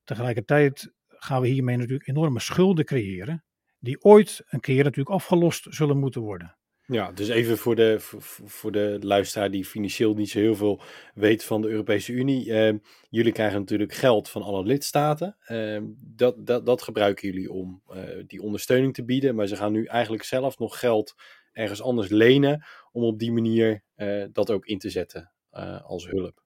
Tegelijkertijd 0.05 0.93
gaan 1.09 1.41
we 1.41 1.49
hiermee 1.49 1.77
natuurlijk 1.77 2.09
enorme 2.09 2.41
schulden 2.41 2.85
creëren, 2.85 3.45
die 3.79 4.03
ooit 4.03 4.43
een 4.49 4.61
keer 4.61 4.85
natuurlijk 4.85 5.15
afgelost 5.15 5.67
zullen 5.71 5.99
moeten 5.99 6.21
worden. 6.21 6.57
Ja, 6.87 7.13
dus 7.13 7.29
even 7.29 7.59
voor 7.59 7.77
de, 7.77 7.97
voor 8.45 8.73
de 8.73 8.99
luisteraar 9.01 9.51
die 9.51 9.65
financieel 9.65 10.15
niet 10.15 10.31
zo 10.31 10.39
heel 10.39 10.55
veel 10.55 10.83
weet 11.15 11.45
van 11.45 11.61
de 11.61 11.69
Europese 11.69 12.13
Unie. 12.13 12.53
Eh, 12.53 12.75
jullie 13.09 13.33
krijgen 13.33 13.59
natuurlijk 13.59 13.93
geld 13.93 14.29
van 14.29 14.43
alle 14.43 14.65
lidstaten. 14.65 15.37
Eh, 15.41 15.81
dat, 16.01 16.47
dat, 16.47 16.67
dat 16.67 16.83
gebruiken 16.83 17.29
jullie 17.29 17.53
om 17.53 17.83
uh, 17.91 18.01
die 18.27 18.43
ondersteuning 18.43 18.95
te 18.95 19.05
bieden. 19.05 19.35
Maar 19.35 19.47
ze 19.47 19.57
gaan 19.57 19.73
nu 19.73 19.85
eigenlijk 19.85 20.25
zelf 20.25 20.59
nog 20.59 20.79
geld 20.79 21.15
ergens 21.55 21.83
anders 21.83 22.09
lenen. 22.09 22.65
Om 22.93 23.03
op 23.03 23.19
die 23.19 23.33
manier 23.33 23.83
eh, 23.95 24.25
dat 24.33 24.51
ook 24.51 24.67
in 24.67 24.79
te 24.79 24.91
zetten 24.91 25.33
eh, 25.51 25.85
als 25.85 26.07
hulp. 26.07 26.44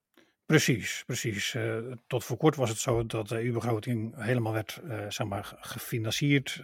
Precies, 0.49 1.03
precies. 1.07 1.55
Uh, 1.55 1.77
tot 2.07 2.25
voor 2.25 2.37
kort 2.37 2.57
was 2.57 2.69
het 2.69 2.79
zo 2.79 3.07
dat 3.07 3.29
de 3.29 3.45
EU-begroting 3.45 4.15
helemaal 4.17 4.53
werd 4.53 4.81
uh, 4.85 5.05
zeg 5.09 5.27
maar, 5.27 5.57
gefinancierd 5.61 6.63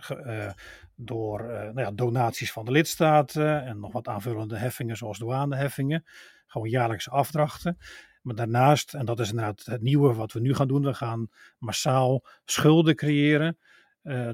door 0.94 1.42
nou 1.42 1.80
ja, 1.80 1.90
donaties 1.90 2.52
van 2.52 2.64
de 2.64 2.70
lidstaten 2.70 3.64
en 3.64 3.80
nog 3.80 3.92
wat 3.92 4.08
aanvullende 4.08 4.56
heffingen 4.56 4.96
zoals 4.96 5.18
douaneheffingen. 5.18 6.04
Gewoon 6.46 6.68
jaarlijkse 6.68 7.10
afdrachten. 7.10 7.78
Maar 8.22 8.34
daarnaast, 8.34 8.94
en 8.94 9.04
dat 9.04 9.20
is 9.20 9.28
inderdaad 9.30 9.64
het 9.64 9.82
nieuwe 9.82 10.14
wat 10.14 10.32
we 10.32 10.40
nu 10.40 10.54
gaan 10.54 10.68
doen, 10.68 10.82
we 10.82 10.94
gaan 10.94 11.28
massaal 11.58 12.24
schulden 12.44 12.96
creëren 12.96 13.58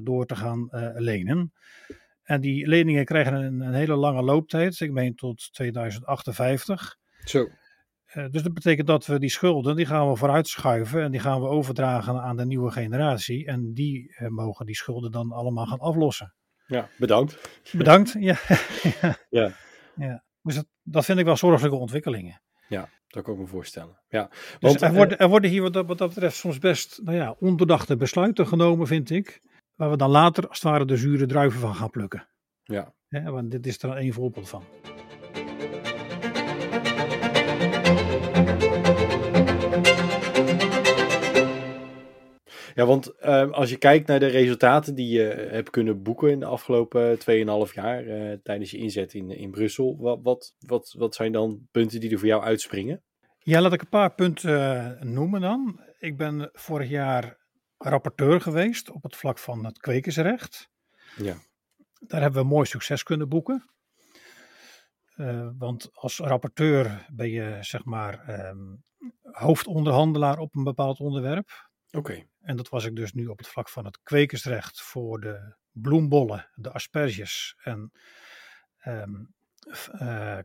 door 0.03 0.25
te 0.25 0.35
gaan 0.35 0.69
lenen. 0.93 1.53
En 2.23 2.41
die 2.41 2.67
leningen 2.67 3.05
krijgen 3.05 3.33
een, 3.33 3.61
een 3.61 3.73
hele 3.73 3.95
lange 3.95 4.21
looptijd, 4.21 4.79
ik 4.79 4.91
meen 4.91 5.15
tot 5.15 5.53
2058. 5.53 6.97
Zo. 7.25 7.49
Uh, 8.15 8.29
dus 8.29 8.43
dat 8.43 8.53
betekent 8.53 8.87
dat 8.87 9.05
we 9.05 9.19
die 9.19 9.29
schulden, 9.29 9.75
die 9.75 9.85
gaan 9.85 10.09
we 10.09 10.15
vooruitschuiven 10.15 11.03
en 11.03 11.11
die 11.11 11.19
gaan 11.19 11.41
we 11.41 11.47
overdragen 11.47 12.21
aan 12.21 12.37
de 12.37 12.45
nieuwe 12.45 12.71
generatie. 12.71 13.45
En 13.45 13.73
die 13.73 14.15
uh, 14.19 14.27
mogen 14.27 14.65
die 14.65 14.75
schulden 14.75 15.11
dan 15.11 15.31
allemaal 15.31 15.65
gaan 15.65 15.79
aflossen. 15.79 16.33
Ja, 16.67 16.89
bedankt. 16.97 17.59
Bedankt, 17.71 18.15
ja. 18.19 18.35
ja. 19.29 19.53
ja. 19.95 20.23
Dus 20.41 20.55
dat, 20.55 20.67
dat 20.83 21.05
vind 21.05 21.19
ik 21.19 21.25
wel 21.25 21.37
zorgelijke 21.37 21.77
ontwikkelingen. 21.77 22.41
Ja, 22.67 22.89
dat 23.07 23.23
kan 23.23 23.33
ik 23.33 23.39
me 23.39 23.47
voorstellen. 23.47 24.01
Ja, 24.07 24.29
want, 24.59 24.79
dus 24.79 24.89
er, 24.89 24.93
worden, 24.93 25.17
er 25.17 25.29
worden 25.29 25.49
hier 25.49 25.61
wat 25.61 25.73
dat, 25.73 25.87
wat 25.87 25.97
dat 25.97 26.09
betreft 26.09 26.35
soms 26.35 26.59
best 26.59 26.99
nou 27.03 27.17
ja, 27.17 27.35
onbedachte 27.39 27.95
besluiten 27.95 28.47
genomen, 28.47 28.87
vind 28.87 29.09
ik. 29.09 29.41
Waar 29.75 29.89
we 29.89 29.97
dan 29.97 30.09
later 30.09 30.47
als 30.47 30.61
het 30.61 30.71
ware 30.71 30.85
de 30.85 30.97
zure 30.97 31.25
druiven 31.25 31.59
van 31.59 31.75
gaan 31.75 31.89
plukken. 31.89 32.27
Ja. 32.63 32.93
ja 33.07 33.31
want 33.31 33.51
dit 33.51 33.67
is 33.67 33.83
er 33.83 33.97
een 33.97 34.13
voorbeeld 34.13 34.49
van. 34.49 34.63
Ja, 42.73 42.85
want 42.85 43.13
uh, 43.21 43.51
als 43.51 43.69
je 43.69 43.77
kijkt 43.77 44.07
naar 44.07 44.19
de 44.19 44.27
resultaten 44.27 44.95
die 44.95 45.09
je 45.09 45.47
hebt 45.49 45.69
kunnen 45.69 46.03
boeken 46.03 46.29
in 46.29 46.39
de 46.39 46.45
afgelopen 46.45 47.17
2,5 47.17 47.73
jaar 47.73 48.03
uh, 48.03 48.37
tijdens 48.43 48.71
je 48.71 48.77
inzet 48.77 49.13
in, 49.13 49.29
in 49.29 49.51
Brussel, 49.51 49.97
wat, 49.99 50.19
wat, 50.23 50.55
wat, 50.59 50.95
wat 50.97 51.15
zijn 51.15 51.31
dan 51.31 51.67
punten 51.71 51.99
die 51.99 52.11
er 52.11 52.19
voor 52.19 52.27
jou 52.27 52.43
uitspringen? 52.43 53.03
Ja, 53.37 53.61
laat 53.61 53.73
ik 53.73 53.81
een 53.81 53.89
paar 53.89 54.13
punten 54.13 54.97
noemen 55.13 55.41
dan. 55.41 55.79
Ik 55.99 56.17
ben 56.17 56.49
vorig 56.53 56.89
jaar 56.89 57.37
rapporteur 57.77 58.41
geweest 58.41 58.91
op 58.91 59.03
het 59.03 59.15
vlak 59.15 59.39
van 59.39 59.65
het 59.65 59.77
kwekersrecht. 59.77 60.69
Ja. 61.17 61.35
Daar 61.99 62.21
hebben 62.21 62.41
we 62.41 62.47
mooi 62.47 62.65
succes 62.65 63.03
kunnen 63.03 63.29
boeken. 63.29 63.65
Uh, 65.15 65.49
want 65.57 65.89
als 65.93 66.19
rapporteur 66.19 67.05
ben 67.13 67.29
je 67.29 67.57
zeg 67.61 67.85
maar 67.85 68.45
um, 68.49 68.83
hoofdonderhandelaar 69.31 70.37
op 70.37 70.55
een 70.55 70.63
bepaald 70.63 70.99
onderwerp. 70.99 71.49
Oké. 71.91 71.97
Okay. 71.97 72.30
En 72.41 72.55
dat 72.57 72.69
was 72.69 72.85
ik 72.85 72.95
dus 72.95 73.13
nu 73.13 73.27
op 73.27 73.37
het 73.37 73.47
vlak 73.47 73.69
van 73.69 73.85
het 73.85 73.99
kwekersrecht 74.03 74.81
voor 74.81 75.19
de 75.19 75.55
bloembollen, 75.71 76.49
de 76.55 76.71
asperges 76.71 77.55
en 77.63 77.91
um, 78.85 79.33
uh, 80.01 80.37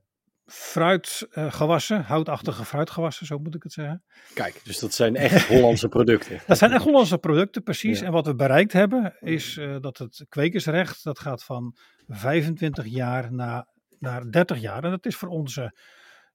fruitgewassen, 0.46 2.02
houtachtige 2.02 2.64
fruitgewassen, 2.64 3.26
zo 3.26 3.38
moet 3.38 3.54
ik 3.54 3.62
het 3.62 3.72
zeggen. 3.72 4.04
Kijk, 4.34 4.60
dus 4.64 4.78
dat 4.78 4.94
zijn 4.94 5.16
echt 5.16 5.46
Hollandse 5.46 5.88
producten. 5.88 6.40
dat 6.46 6.58
zijn 6.58 6.72
echt 6.72 6.84
Hollandse 6.84 7.18
producten, 7.18 7.62
precies. 7.62 8.00
Ja. 8.00 8.06
En 8.06 8.12
wat 8.12 8.26
we 8.26 8.34
bereikt 8.34 8.72
hebben, 8.72 9.16
is 9.20 9.56
uh, 9.56 9.76
dat 9.80 9.98
het 9.98 10.26
kwekersrecht, 10.28 11.04
dat 11.04 11.18
gaat 11.18 11.44
van 11.44 11.76
25 12.06 12.86
jaar 12.86 13.32
naar, 13.32 13.66
naar 13.98 14.30
30 14.30 14.60
jaar. 14.60 14.84
En 14.84 14.90
dat 14.90 15.06
is 15.06 15.16
voor 15.16 15.28
onze 15.28 15.78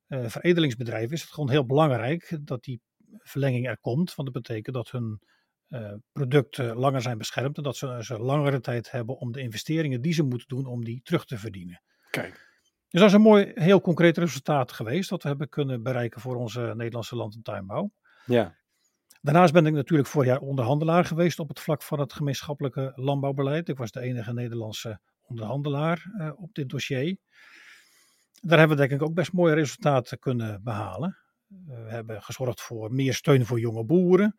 uh, 0.07 0.25
veredelingsbedrijven 0.27 1.11
is 1.11 1.21
het 1.21 1.31
gewoon 1.31 1.49
heel 1.49 1.65
belangrijk 1.65 2.37
dat 2.41 2.63
die 2.63 2.81
verlenging 3.17 3.67
er 3.67 3.79
komt. 3.79 4.15
Want 4.15 4.33
dat 4.33 4.43
betekent 4.43 4.75
dat 4.75 4.91
hun 4.91 5.21
producten 6.11 6.75
langer 6.75 7.01
zijn 7.01 7.17
beschermd 7.17 7.57
en 7.57 7.63
dat 7.63 7.77
ze, 7.77 7.97
ze 8.01 8.19
langere 8.19 8.59
tijd 8.59 8.91
hebben 8.91 9.17
om 9.17 9.31
de 9.31 9.41
investeringen 9.41 10.01
die 10.01 10.13
ze 10.13 10.23
moeten 10.23 10.47
doen, 10.47 10.65
om 10.65 10.83
die 10.83 11.01
terug 11.03 11.25
te 11.25 11.37
verdienen. 11.37 11.81
Kijk. 12.09 12.49
Dus 12.89 12.99
dat 12.99 13.09
is 13.09 13.15
een 13.15 13.21
mooi, 13.21 13.51
heel 13.53 13.81
concreet 13.81 14.17
resultaat 14.17 14.71
geweest 14.71 15.09
dat 15.09 15.23
we 15.23 15.29
hebben 15.29 15.49
kunnen 15.49 15.83
bereiken 15.83 16.21
voor 16.21 16.35
onze 16.35 16.73
Nederlandse 16.75 17.15
land- 17.15 17.35
en 17.35 17.41
tuinbouw. 17.41 17.91
Ja. 18.25 18.55
Daarnaast 19.21 19.53
ben 19.53 19.65
ik 19.65 19.73
natuurlijk 19.73 20.09
vorig 20.09 20.27
jaar 20.27 20.39
onderhandelaar 20.39 21.05
geweest 21.05 21.39
op 21.39 21.47
het 21.47 21.59
vlak 21.59 21.81
van 21.83 21.99
het 21.99 22.13
gemeenschappelijke 22.13 22.91
landbouwbeleid. 22.95 23.69
Ik 23.69 23.77
was 23.77 23.91
de 23.91 23.99
enige 23.99 24.33
Nederlandse 24.33 24.99
onderhandelaar 25.21 26.11
uh, 26.17 26.31
op 26.35 26.53
dit 26.53 26.69
dossier. 26.69 27.17
Daar 28.41 28.59
hebben 28.59 28.77
we 28.77 28.87
denk 28.87 29.01
ik 29.01 29.07
ook 29.07 29.13
best 29.13 29.33
mooie 29.33 29.53
resultaten 29.53 30.19
kunnen 30.19 30.63
behalen. 30.63 31.17
Uh, 31.47 31.83
we 31.83 31.89
hebben 31.89 32.21
gezorgd 32.21 32.61
voor 32.61 32.93
meer 32.93 33.13
steun 33.13 33.45
voor 33.45 33.59
jonge 33.59 33.85
boeren. 33.85 34.35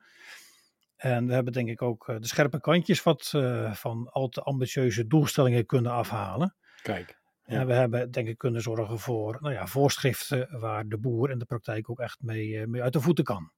En 1.03 1.27
we 1.27 1.35
hebben 1.35 1.53
denk 1.53 1.69
ik 1.69 1.83
ook 1.83 2.09
uh, 2.09 2.17
de 2.19 2.27
scherpe 2.27 2.61
kantjes 2.61 3.03
wat 3.03 3.29
van 3.73 4.09
al 4.11 4.29
te 4.29 4.43
ambitieuze 4.43 5.07
doelstellingen 5.07 5.67
kunnen 5.67 5.93
afhalen. 5.93 6.57
Kijk. 6.83 7.21
Ja. 7.45 7.61
En 7.61 7.67
we 7.67 7.73
hebben 7.73 8.11
denk 8.11 8.29
ik 8.29 8.39
kunnen 8.39 8.63
zorgen 8.63 8.99
voor 8.99 9.39
nou 9.41 9.55
ja, 9.55 9.67
voorschriften 9.67 10.61
waar 10.61 10.89
de 10.89 10.99
boer 10.99 11.31
in 11.31 11.39
de 11.39 11.45
praktijk 11.45 11.91
ook 11.91 12.01
echt 12.01 12.23
mee, 12.23 12.67
mee 12.67 12.83
uit 12.83 12.93
de 12.93 13.01
voeten 13.01 13.25
kan. 13.25 13.51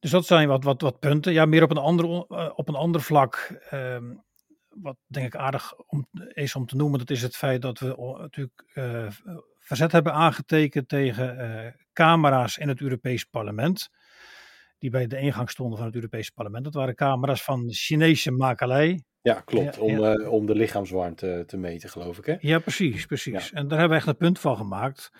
Dus 0.00 0.10
dat 0.10 0.26
zijn 0.26 0.48
wat, 0.48 0.64
wat, 0.64 0.80
wat 0.80 0.98
punten. 0.98 1.32
Ja, 1.32 1.44
meer 1.44 1.62
op 1.62 1.70
een 1.70 1.76
ander, 1.76 2.04
op 2.54 2.68
een 2.68 2.74
ander 2.74 3.00
vlak. 3.00 3.60
Um, 3.70 4.24
wat 4.68 4.96
denk 5.06 5.26
ik 5.26 5.36
aardig 5.36 5.74
om, 5.86 6.06
is 6.32 6.54
om 6.54 6.66
te 6.66 6.76
noemen, 6.76 6.98
dat 6.98 7.10
is 7.10 7.22
het 7.22 7.36
feit 7.36 7.62
dat 7.62 7.78
we 7.78 8.16
natuurlijk 8.18 8.64
verzet 9.58 9.92
hebben 9.92 10.12
aangetekend 10.12 10.88
tegen 10.88 11.76
camera's 11.92 12.56
in 12.56 12.68
het 12.68 12.80
Europees 12.80 13.24
Parlement. 13.24 13.88
Die 14.82 14.90
bij 14.90 15.06
de 15.06 15.18
ingang 15.18 15.50
stonden 15.50 15.76
van 15.76 15.86
het 15.86 15.94
Europees 15.94 16.30
Parlement. 16.30 16.64
Dat 16.64 16.74
waren 16.74 16.94
camera's 16.94 17.42
van 17.42 17.72
Chinese 17.72 18.30
makelij. 18.30 19.04
Ja, 19.20 19.40
klopt. 19.40 19.74
Ja, 19.74 19.80
om, 19.80 20.00
ja. 20.00 20.18
Uh, 20.18 20.32
om 20.32 20.46
de 20.46 20.54
lichaamswarmte 20.54 21.44
te 21.46 21.56
meten, 21.56 21.88
geloof 21.88 22.18
ik. 22.18 22.26
Hè? 22.26 22.36
Ja, 22.40 22.58
precies. 22.58 23.06
precies. 23.06 23.48
Ja. 23.48 23.56
En 23.56 23.68
daar 23.68 23.78
hebben 23.78 23.98
we 23.98 24.04
echt 24.04 24.12
een 24.12 24.26
punt 24.26 24.38
van 24.38 24.56
gemaakt. 24.56 25.12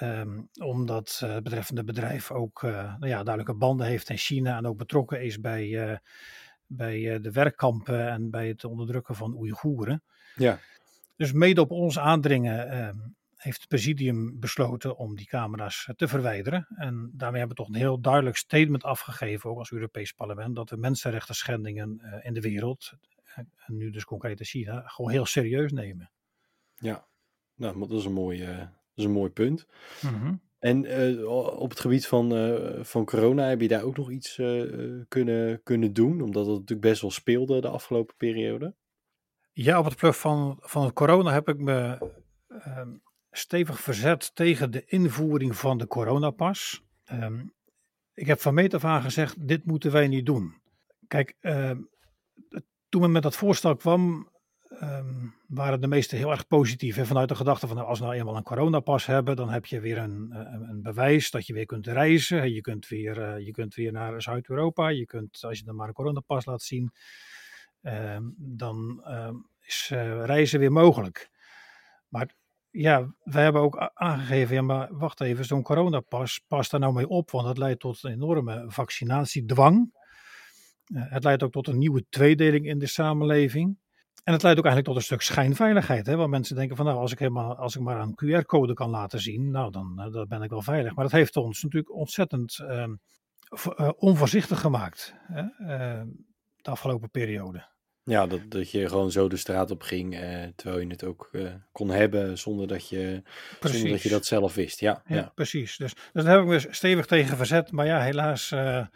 Um, 0.00 0.48
omdat 0.62 1.20
uh, 1.24 1.32
het 1.32 1.42
betreffende 1.42 1.84
bedrijf 1.84 2.30
ook 2.30 2.62
uh, 2.62 2.72
nou 2.72 3.06
ja, 3.06 3.22
duidelijke 3.22 3.54
banden 3.54 3.86
heeft 3.86 4.10
in 4.10 4.16
China 4.16 4.56
en 4.56 4.66
ook 4.66 4.76
betrokken 4.76 5.22
is 5.22 5.40
bij, 5.40 6.00
bij 6.66 7.20
de 7.20 7.30
werkkampen 7.32 8.08
en 8.08 8.30
bij 8.30 8.48
het 8.48 8.64
onderdrukken 8.64 9.14
van 9.14 9.36
Oeigoeren. 9.36 10.02
Ja. 10.34 10.58
Dus 11.16 11.32
mede 11.32 11.60
op 11.60 11.70
ons 11.70 11.98
aandringen 11.98 12.86
um, 12.88 13.14
heeft 13.42 13.60
het 13.60 13.68
presidium 13.68 14.40
besloten 14.40 14.96
om 14.96 15.16
die 15.16 15.26
camera's 15.26 15.88
te 15.96 16.08
verwijderen. 16.08 16.66
En 16.76 17.10
daarmee 17.14 17.38
hebben 17.38 17.56
we 17.56 17.62
toch 17.62 17.74
een 17.74 17.80
heel 17.80 18.00
duidelijk 18.00 18.36
statement 18.36 18.84
afgegeven, 18.84 19.50
ook 19.50 19.58
als 19.58 19.70
Europees 19.70 20.12
Parlement, 20.12 20.56
dat 20.56 20.70
we 20.70 20.76
mensenrechten 20.76 21.34
schendingen 21.34 22.20
in 22.22 22.34
de 22.34 22.40
wereld, 22.40 22.92
en 23.34 23.76
nu 23.76 23.90
dus 23.90 24.04
concreet 24.04 24.38
in 24.38 24.46
China, 24.46 24.82
gewoon 24.86 25.10
heel 25.10 25.26
serieus 25.26 25.72
nemen. 25.72 26.10
Ja, 26.74 27.06
nou, 27.54 27.78
dat 27.78 27.90
is 27.90 28.04
een 28.04 28.12
mooi, 28.12 28.42
uh, 28.42 28.58
dat 28.58 28.68
is 28.94 29.04
een 29.04 29.10
mooi 29.10 29.30
punt. 29.30 29.66
Mm 30.00 30.20
-hmm. 30.20 30.40
En 30.58 30.84
uh, 30.84 31.28
op 31.58 31.70
het 31.70 31.80
gebied 31.80 32.06
van, 32.06 32.36
uh, 32.36 32.84
van 32.84 33.04
corona 33.04 33.48
heb 33.48 33.60
je 33.60 33.68
daar 33.68 33.82
ook 33.82 33.96
nog 33.96 34.10
iets 34.10 34.34
kunnen, 35.08 35.62
kunnen 35.62 35.92
doen, 35.92 36.20
omdat 36.20 36.46
het 36.46 36.54
natuurlijk 36.54 36.80
best 36.80 37.00
wel 37.00 37.10
speelde 37.10 37.60
de 37.60 37.68
afgelopen 37.68 38.16
periode? 38.16 38.74
Ja, 39.52 39.78
op 39.78 39.84
het 39.84 39.96
pluk 39.96 40.14
van, 40.14 40.58
van 40.60 40.92
corona 40.92 41.32
heb 41.32 41.48
ik 41.48 41.58
me 41.58 41.98
um, 42.48 43.02
stevig 43.30 43.80
verzet 43.80 44.34
tegen 44.34 44.70
de 44.70 44.84
invoering 44.84 45.56
van 45.56 45.78
de 45.78 45.86
coronapas. 45.86 46.82
Um, 47.12 47.54
ik 48.14 48.26
heb 48.26 48.40
van 48.40 48.54
meet 48.54 48.74
af 48.74 48.84
aan 48.84 49.02
gezegd, 49.02 49.48
dit 49.48 49.64
moeten 49.64 49.92
wij 49.92 50.08
niet 50.08 50.26
doen. 50.26 50.54
Kijk, 51.06 51.36
uh, 51.40 51.70
toen 52.88 53.00
men 53.00 53.12
met 53.12 53.22
dat 53.22 53.36
voorstel 53.36 53.76
kwam, 53.76 54.30
um, 54.82 55.34
waren 55.46 55.80
de 55.80 55.86
meesten 55.86 56.18
heel 56.18 56.30
erg 56.30 56.46
positief. 56.46 56.96
En 56.96 57.06
vanuit 57.06 57.28
de 57.28 57.34
gedachte 57.34 57.66
van, 57.66 57.76
nou, 57.76 57.88
als 57.88 57.98
we 57.98 58.04
nou 58.04 58.16
eenmaal 58.16 58.36
een 58.36 58.42
coronapas 58.42 59.06
hebben, 59.06 59.36
dan 59.36 59.50
heb 59.50 59.66
je 59.66 59.80
weer 59.80 59.98
een, 59.98 60.30
een, 60.68 60.82
bewijs 60.82 61.30
dat 61.30 61.46
je 61.46 61.52
weer 61.52 61.66
kunt 61.66 61.86
reizen. 61.86 62.52
Je 62.52 62.60
kunt 62.60 62.88
weer, 62.88 63.18
uh, 63.18 63.46
je 63.46 63.50
kunt 63.50 63.74
weer 63.74 63.92
naar 63.92 64.22
Zuid-Europa. 64.22 64.88
Je 64.88 65.06
kunt, 65.06 65.44
als 65.44 65.58
je 65.58 65.64
dan 65.64 65.76
maar 65.76 65.88
een 65.88 65.94
coronapas 65.94 66.44
laat 66.44 66.62
zien, 66.62 66.92
dan 68.36 69.04
is 69.60 69.90
uh, 69.92 70.24
reizen 70.24 70.58
weer 70.58 70.72
mogelijk. 70.72 71.30
Maar 72.08 72.34
ja, 72.70 73.14
wij 73.22 73.42
hebben 73.42 73.62
ook 73.62 73.90
aangegeven, 73.94 74.54
ja 74.54 74.62
maar 74.62 74.88
wacht 74.90 75.20
even, 75.20 75.44
zo'n 75.44 75.62
coronapas, 75.62 76.38
pas 76.48 76.68
daar 76.68 76.80
nou 76.80 76.92
mee 76.92 77.08
op, 77.08 77.30
want 77.30 77.46
dat 77.46 77.58
leidt 77.58 77.80
tot 77.80 78.04
een 78.04 78.12
enorme 78.12 78.64
vaccinatiedwang. 78.68 79.98
Uh, 80.86 81.02
het 81.10 81.24
leidt 81.24 81.42
ook 81.42 81.52
tot 81.52 81.68
een 81.68 81.78
nieuwe 81.78 82.04
tweedeling 82.08 82.66
in 82.66 82.78
de 82.78 82.86
samenleving. 82.86 83.78
En 84.24 84.32
het 84.32 84.42
leidt 84.42 84.58
ook 84.58 84.64
eigenlijk 84.64 84.86
tot 84.86 84.96
een 84.96 85.02
stuk 85.02 85.20
schijnveiligheid. 85.20 86.06
Hè? 86.06 86.16
Want 86.16 86.30
mensen 86.30 86.56
denken 86.56 86.76
van 86.76 86.84
nou, 86.84 86.98
als 86.98 87.12
ik, 87.12 87.18
helemaal, 87.18 87.56
als 87.56 87.76
ik 87.76 87.82
maar 87.82 88.00
een 88.00 88.14
QR-code 88.24 88.74
kan 88.74 88.90
laten 88.90 89.20
zien, 89.20 89.50
nou 89.50 89.70
dan, 89.70 90.02
uh, 90.06 90.12
dan 90.12 90.28
ben 90.28 90.42
ik 90.42 90.50
wel 90.50 90.62
veilig. 90.62 90.94
Maar 90.94 91.04
dat 91.04 91.12
heeft 91.12 91.36
ons 91.36 91.62
natuurlijk 91.62 91.94
ontzettend 91.94 92.58
uh, 92.58 92.88
onvoorzichtig 93.96 94.60
gemaakt 94.60 95.14
hè? 95.22 95.42
de 96.56 96.70
afgelopen 96.70 97.10
periode. 97.10 97.68
Ja, 98.10 98.26
dat, 98.26 98.40
dat 98.48 98.70
je 98.70 98.88
gewoon 98.88 99.10
zo 99.10 99.28
de 99.28 99.36
straat 99.36 99.70
op 99.70 99.82
ging, 99.82 100.14
eh, 100.14 100.44
terwijl 100.56 100.80
je 100.80 100.86
het 100.86 101.04
ook 101.04 101.28
uh, 101.32 101.50
kon 101.72 101.90
hebben 101.90 102.38
zonder 102.38 102.68
dat, 102.68 102.88
je, 102.88 103.22
zonder 103.60 103.90
dat 103.90 104.02
je 104.02 104.08
dat 104.08 104.26
zelf 104.26 104.54
wist. 104.54 104.80
Ja, 104.80 105.02
ja, 105.06 105.16
ja. 105.16 105.32
precies. 105.34 105.76
Dus, 105.76 105.94
dus 106.12 106.24
daar 106.24 106.32
heb 106.32 106.40
ik 106.40 106.48
me 106.48 106.74
stevig 106.74 107.06
tegen 107.06 107.36
verzet. 107.36 107.72
Maar 107.72 107.86
ja, 107.86 108.00
helaas, 108.00 108.50
uh, 108.50 108.86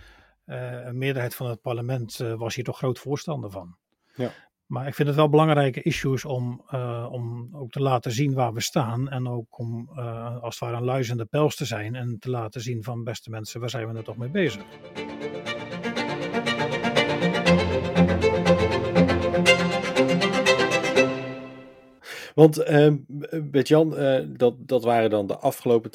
een 0.45 0.99
meerderheid 0.99 1.35
van 1.35 1.49
het 1.49 1.61
parlement 1.61 2.17
was 2.17 2.55
hier 2.55 2.65
toch 2.65 2.79
groot 2.79 2.99
voorstander 2.99 3.51
van. 3.51 3.77
Ja. 4.15 4.31
Maar 4.67 4.87
ik 4.87 4.95
vind 4.95 5.09
het 5.09 5.17
wel 5.17 5.29
belangrijke 5.29 5.83
issues 5.83 6.25
om, 6.25 6.65
om 7.11 7.49
ook 7.53 7.71
te 7.71 7.81
laten 7.81 8.13
zien 8.13 8.35
waar 8.35 8.53
we 8.53 8.61
staan. 8.61 9.09
En 9.09 9.29
ook 9.29 9.59
om 9.59 9.89
als 10.41 10.55
het 10.55 10.59
ware 10.59 10.77
een 10.77 10.85
luizende 10.85 11.25
pels 11.25 11.57
te 11.57 11.65
zijn. 11.65 11.95
En 11.95 12.17
te 12.19 12.31
laten 12.31 12.61
zien 12.61 12.83
van 12.83 13.05
beste 13.05 13.31
mensen, 13.31 13.61
waar 13.61 13.71
zijn 13.71 13.89
we 13.89 13.99
er 13.99 14.05
toch 14.05 14.17
mee 14.17 14.31
bezig. 14.31 14.65
Want 22.35 22.69
uh, 22.69 22.93
Bert-Jan, 23.43 24.01
uh, 24.01 24.21
dat, 24.27 24.55
dat 24.59 24.85
waren 24.85 25.11
dan 25.11 25.27
de 25.27 25.37
afgelopen 25.37 25.91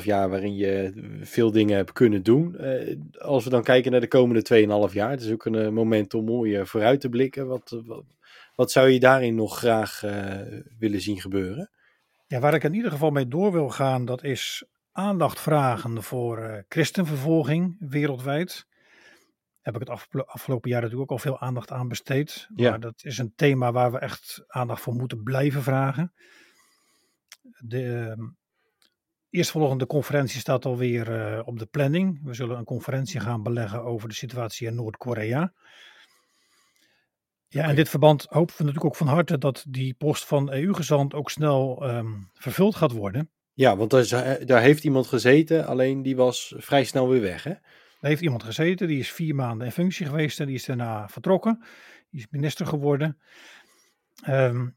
2,5 0.00 0.04
jaar 0.04 0.30
waarin 0.30 0.56
je 0.56 0.92
veel 1.22 1.50
dingen 1.50 1.76
hebt 1.76 1.92
kunnen 1.92 2.22
doen. 2.22 2.56
Uh, 2.60 2.96
als 3.18 3.44
we 3.44 3.50
dan 3.50 3.62
kijken 3.62 3.90
naar 3.90 4.00
de 4.00 4.08
komende 4.08 4.88
2,5 4.88 4.94
jaar, 4.94 5.10
het 5.10 5.20
is 5.20 5.32
ook 5.32 5.44
een 5.44 5.54
uh, 5.54 5.68
moment 5.68 6.14
om 6.14 6.24
mooi 6.24 6.66
vooruit 6.66 7.00
te 7.00 7.08
blikken. 7.08 7.46
Wat, 7.46 7.80
wat, 7.86 8.04
wat, 8.54 8.70
zou 8.70 8.88
je 8.88 9.00
daarin 9.00 9.34
nog 9.34 9.58
graag 9.58 10.02
willen 10.78 11.00
zien 11.00 11.20
gebeuren? 11.20 11.70
Ja, 12.26 12.40
waar 12.40 12.54
ik 12.54 12.64
in 12.64 12.74
ieder 12.74 12.90
geval 12.90 13.10
mee 13.10 13.28
door 13.28 13.52
wil 13.52 13.68
gaan, 13.68 14.04
dat 14.04 14.22
is 14.22 14.64
aandacht 14.92 15.40
vragen 15.40 16.02
voor 16.02 16.64
christenvervolging 16.68 17.76
wereldwijd 17.78 18.66
heb 19.64 19.74
ik 19.74 19.88
het 19.88 20.24
afgelopen 20.26 20.70
jaar 20.70 20.80
natuurlijk 20.80 21.10
ook 21.10 21.18
al 21.18 21.22
veel 21.22 21.40
aandacht 21.40 21.70
aan 21.70 21.88
besteed. 21.88 22.48
Ja. 22.54 22.70
Maar 22.70 22.80
dat 22.80 23.04
is 23.04 23.18
een 23.18 23.32
thema 23.36 23.72
waar 23.72 23.92
we 23.92 23.98
echt 23.98 24.44
aandacht 24.46 24.82
voor 24.82 24.94
moeten 24.94 25.22
blijven 25.22 25.62
vragen. 25.62 26.12
De 27.58 28.14
uh, 28.18 28.28
eerstvolgende 29.30 29.86
conferentie 29.86 30.40
staat 30.40 30.64
alweer 30.64 31.36
uh, 31.36 31.40
op 31.44 31.58
de 31.58 31.66
planning. 31.66 32.20
We 32.22 32.34
zullen 32.34 32.58
een 32.58 32.64
conferentie 32.64 33.20
gaan 33.20 33.42
beleggen 33.42 33.82
over 33.82 34.08
de 34.08 34.14
situatie 34.14 34.66
in 34.66 34.74
Noord-Korea. 34.74 35.52
Ja, 37.48 37.68
in 37.68 37.74
dit 37.74 37.88
verband 37.88 38.26
hopen 38.28 38.54
we 38.56 38.64
natuurlijk 38.64 38.84
ook 38.84 38.96
van 38.96 39.06
harte 39.06 39.38
dat 39.38 39.64
die 39.68 39.94
post 39.94 40.24
van 40.24 40.52
EU-gezant 40.52 41.14
ook 41.14 41.30
snel 41.30 41.82
ehm, 41.82 42.12
vervuld 42.32 42.74
gaat 42.74 42.92
worden. 42.92 43.30
Ja, 43.52 43.76
want 43.76 43.90
daar, 43.90 44.46
daar, 44.46 44.60
heeft 44.60 44.84
iemand 44.84 45.06
gezeten, 45.06 45.66
alleen 45.66 46.02
die 46.02 46.16
was 46.16 46.54
vrij 46.56 46.84
snel 46.84 47.08
weer 47.08 47.20
weg, 47.20 47.42
hè? 47.42 47.54
Daar 48.04 48.12
heeft 48.12 48.24
iemand 48.24 48.44
gezeten, 48.44 48.88
die 48.88 48.98
is 48.98 49.12
vier 49.12 49.34
maanden 49.34 49.66
in 49.66 49.72
functie 49.72 50.06
geweest 50.06 50.40
en 50.40 50.46
die 50.46 50.54
is 50.54 50.64
daarna 50.64 51.08
vertrokken. 51.08 51.62
Die 52.10 52.20
is 52.20 52.26
minister 52.30 52.66
geworden. 52.66 53.18
Ehm, 54.22 54.68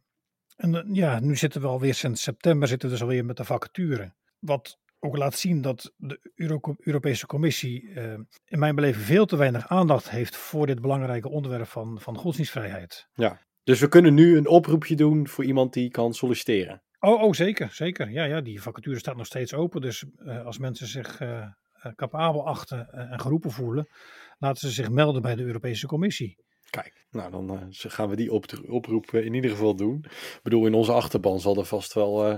en 0.56 0.76
eh, 0.76 0.84
ja, 0.92 1.20
nu 1.20 1.36
zitten 1.36 1.62
we 1.62 1.68
alweer 1.68 1.94
sinds 1.94 2.22
september 2.22 2.68
zitten 2.68 2.88
we 2.88 2.94
dus 2.94 3.04
alweer 3.04 3.26
met 3.26 3.38
de 3.38 3.44
vacature. 3.44 4.14
Wat 4.40 4.80
ook 5.00 5.18
laat 5.18 5.38
zien 5.38 5.62
dat 5.62 5.94
de 5.98 6.32
Euro 6.36 6.76
Europese 6.78 7.26
Commissie 7.26 7.84
uh, 7.84 8.14
in 8.46 8.60
mijn 8.60 8.76
beleving 8.76 9.06
veel 9.06 9.26
te 9.26 9.38
weinig 9.38 9.68
aandacht 9.68 10.10
heeft 10.10 10.36
voor 10.36 10.66
dit 10.66 10.82
belangrijke 10.82 11.30
onderwerp 11.30 11.68
van, 11.68 12.02
van 12.02 12.18
godsdienstvrijheid. 12.18 13.08
Ja, 13.14 13.42
dus 13.64 13.80
we 13.80 13.88
kunnen 13.88 14.14
nu 14.14 14.38
een 14.38 14.48
oproepje 14.48 14.96
doen 14.96 15.28
voor 15.28 15.44
iemand 15.44 15.74
die 15.74 15.90
kan 15.90 16.14
solliciteren. 16.14 16.84
Oh, 17.00 17.22
oh 17.22 17.34
zeker, 17.34 17.70
zeker. 17.72 18.12
Ja, 18.12 18.24
ja, 18.24 18.42
die 18.42 18.62
vacature 18.62 19.00
staat 19.00 19.18
nog 19.18 19.26
steeds 19.26 19.54
open. 19.54 19.82
Dus 19.82 20.06
uh, 20.20 20.46
als 20.46 20.58
mensen 20.58 20.88
zich 20.88 21.22
uh, 21.22 21.48
capabel 21.96 22.48
achten 22.48 22.90
en 22.90 23.20
geroepen 23.20 23.52
voelen, 23.52 23.90
laten 24.38 24.68
ze 24.68 24.74
zich 24.74 24.90
melden 24.90 25.22
bij 25.22 25.36
de 25.36 25.44
Europese 25.44 25.88
Commissie. 25.88 26.46
Kijk, 26.70 27.06
nou 27.12 27.32
dan 27.32 27.54
uh, 27.54 27.62
gaan 27.70 28.10
we 28.10 28.16
die 28.16 28.32
op, 28.32 28.46
oproep 28.68 29.14
in 29.14 29.34
ieder 29.34 29.52
geval 29.52 29.76
doen. 29.76 30.06
Ik 30.08 30.40
bedoel, 30.44 30.66
in 30.66 30.74
onze 30.74 30.92
achterban 30.92 31.40
zal 31.40 31.58
er 31.58 31.66
vast 31.66 31.94
wel 31.94 32.30
uh, 32.30 32.36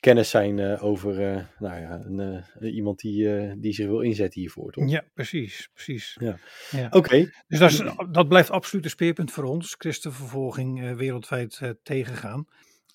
kennis 0.00 0.30
zijn 0.30 0.78
over 0.80 1.14
nou 1.58 1.80
ja, 1.80 2.00
een, 2.04 2.44
iemand 2.60 2.98
die, 2.98 3.58
die 3.58 3.72
zich 3.72 3.86
wil 3.86 4.00
inzetten 4.00 4.40
hiervoor, 4.40 4.72
toch? 4.72 4.88
Ja, 4.88 5.04
precies, 5.14 5.68
precies. 5.72 6.16
Ja. 6.20 6.38
ja. 6.70 6.86
Oké. 6.86 6.96
Okay. 6.96 7.32
Dus 7.46 7.58
dat, 7.58 7.70
is, 7.70 7.82
dat 8.10 8.28
blijft 8.28 8.50
absoluut 8.50 8.84
een 8.84 8.90
speerpunt 8.90 9.32
voor 9.32 9.44
ons, 9.44 9.74
christenvervolging 9.78 10.96
wereldwijd 10.96 11.74
tegengaan. 11.82 12.46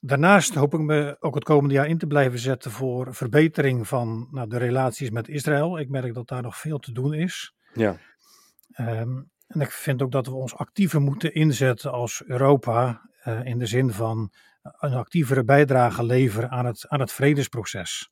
Daarnaast 0.03 0.55
hoop 0.55 0.73
ik 0.73 0.79
me 0.79 1.17
ook 1.19 1.35
het 1.35 1.43
komende 1.43 1.73
jaar 1.73 1.87
in 1.87 1.97
te 1.97 2.07
blijven 2.07 2.39
zetten 2.39 2.71
voor 2.71 3.15
verbetering 3.15 3.87
van 3.87 4.27
nou, 4.31 4.49
de 4.49 4.57
relaties 4.57 5.09
met 5.09 5.27
Israël. 5.27 5.79
Ik 5.79 5.89
merk 5.89 6.13
dat 6.13 6.27
daar 6.27 6.41
nog 6.41 6.57
veel 6.57 6.79
te 6.79 6.91
doen 6.91 7.13
is. 7.13 7.53
Ja. 7.73 7.97
Um, 8.77 9.29
en 9.47 9.61
ik 9.61 9.71
vind 9.71 10.01
ook 10.01 10.11
dat 10.11 10.25
we 10.25 10.33
ons 10.33 10.55
actiever 10.55 11.01
moeten 11.01 11.33
inzetten 11.33 11.91
als 11.91 12.23
Europa 12.25 13.09
uh, 13.25 13.45
in 13.45 13.59
de 13.59 13.65
zin 13.65 13.91
van 13.91 14.31
een 14.61 14.93
actievere 14.93 15.43
bijdrage 15.43 16.03
leveren 16.03 16.49
aan 16.49 16.65
het, 16.65 16.87
aan 16.87 16.99
het 16.99 17.11
vredesproces. 17.11 18.11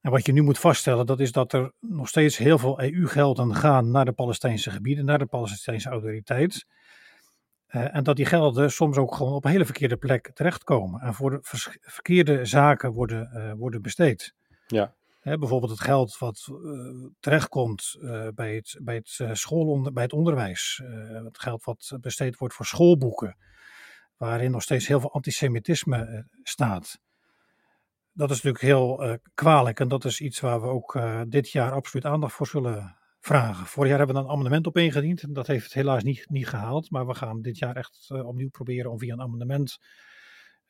En 0.00 0.10
wat 0.10 0.26
je 0.26 0.32
nu 0.32 0.42
moet 0.42 0.58
vaststellen, 0.58 1.06
dat 1.06 1.20
is 1.20 1.32
dat 1.32 1.52
er 1.52 1.72
nog 1.80 2.08
steeds 2.08 2.36
heel 2.36 2.58
veel 2.58 2.82
EU-gelden 2.82 3.54
gaan 3.54 3.90
naar 3.90 4.04
de 4.04 4.12
Palestijnse 4.12 4.70
gebieden, 4.70 5.04
naar 5.04 5.18
de 5.18 5.26
Palestijnse 5.26 5.88
autoriteit. 5.88 6.66
Uh, 7.68 7.94
en 7.94 8.04
dat 8.04 8.16
die 8.16 8.26
gelden 8.26 8.72
soms 8.72 8.96
ook 8.96 9.14
gewoon 9.14 9.32
op 9.32 9.44
een 9.44 9.50
hele 9.50 9.64
verkeerde 9.64 9.96
plek 9.96 10.30
terechtkomen 10.34 11.00
en 11.00 11.14
voor 11.14 11.30
de 11.30 11.38
verkeerde 11.80 12.44
zaken 12.44 12.92
worden, 12.92 13.30
uh, 13.34 13.52
worden 13.52 13.82
besteed. 13.82 14.34
Ja 14.66 14.94
bijvoorbeeld 15.34 15.70
het 15.70 15.80
geld 15.80 16.18
wat 16.18 16.46
uh, 16.50 17.06
terechtkomt 17.20 17.96
uh, 17.98 18.28
bij 18.34 18.54
het, 18.54 18.78
bij, 18.82 18.94
het, 18.94 19.18
uh, 19.22 19.30
schoolonder, 19.32 19.92
bij 19.92 20.02
het 20.02 20.12
onderwijs. 20.12 20.82
het 21.24 21.38
geld 21.38 21.64
wat 21.64 21.96
besteed 22.00 22.36
wordt 22.36 22.54
voor 22.54 22.66
schoolboeken. 22.66 23.36
Waarin 24.16 24.50
nog 24.50 24.62
steeds 24.62 24.86
heel 24.86 25.00
veel 25.00 25.12
antisemitisme 25.12 26.26
staat. 26.42 26.98
Dat 28.12 28.30
is 28.30 28.42
natuurlijk 28.42 28.64
heel 28.64 29.18
kwalijk. 29.34 29.80
En 29.80 29.88
dat 29.88 30.04
is 30.04 30.20
iets 30.20 30.40
waar 30.40 30.60
we 30.60 30.66
ook 30.66 31.00
dit 31.28 31.50
jaar 31.50 31.72
absoluut 31.72 32.04
aandacht 32.04 32.32
voor 32.34 32.46
zullen 32.46 32.96
vragen. 33.26 33.66
Vorig 33.66 33.88
jaar 33.88 33.98
hebben 33.98 34.16
we 34.16 34.22
een 34.22 34.30
amendement 34.30 34.66
op 34.66 34.76
ingediend. 34.76 35.34
Dat 35.34 35.46
heeft 35.46 35.64
het 35.64 35.72
helaas 35.72 36.02
niet, 36.02 36.26
niet 36.28 36.46
gehaald. 36.46 36.90
Maar 36.90 37.06
we 37.06 37.14
gaan 37.14 37.42
dit 37.42 37.58
jaar 37.58 37.76
echt 37.76 38.10
opnieuw 38.10 38.50
proberen 38.50 38.90
om 38.90 38.98
via 38.98 39.12
een 39.12 39.20
amendement 39.20 39.78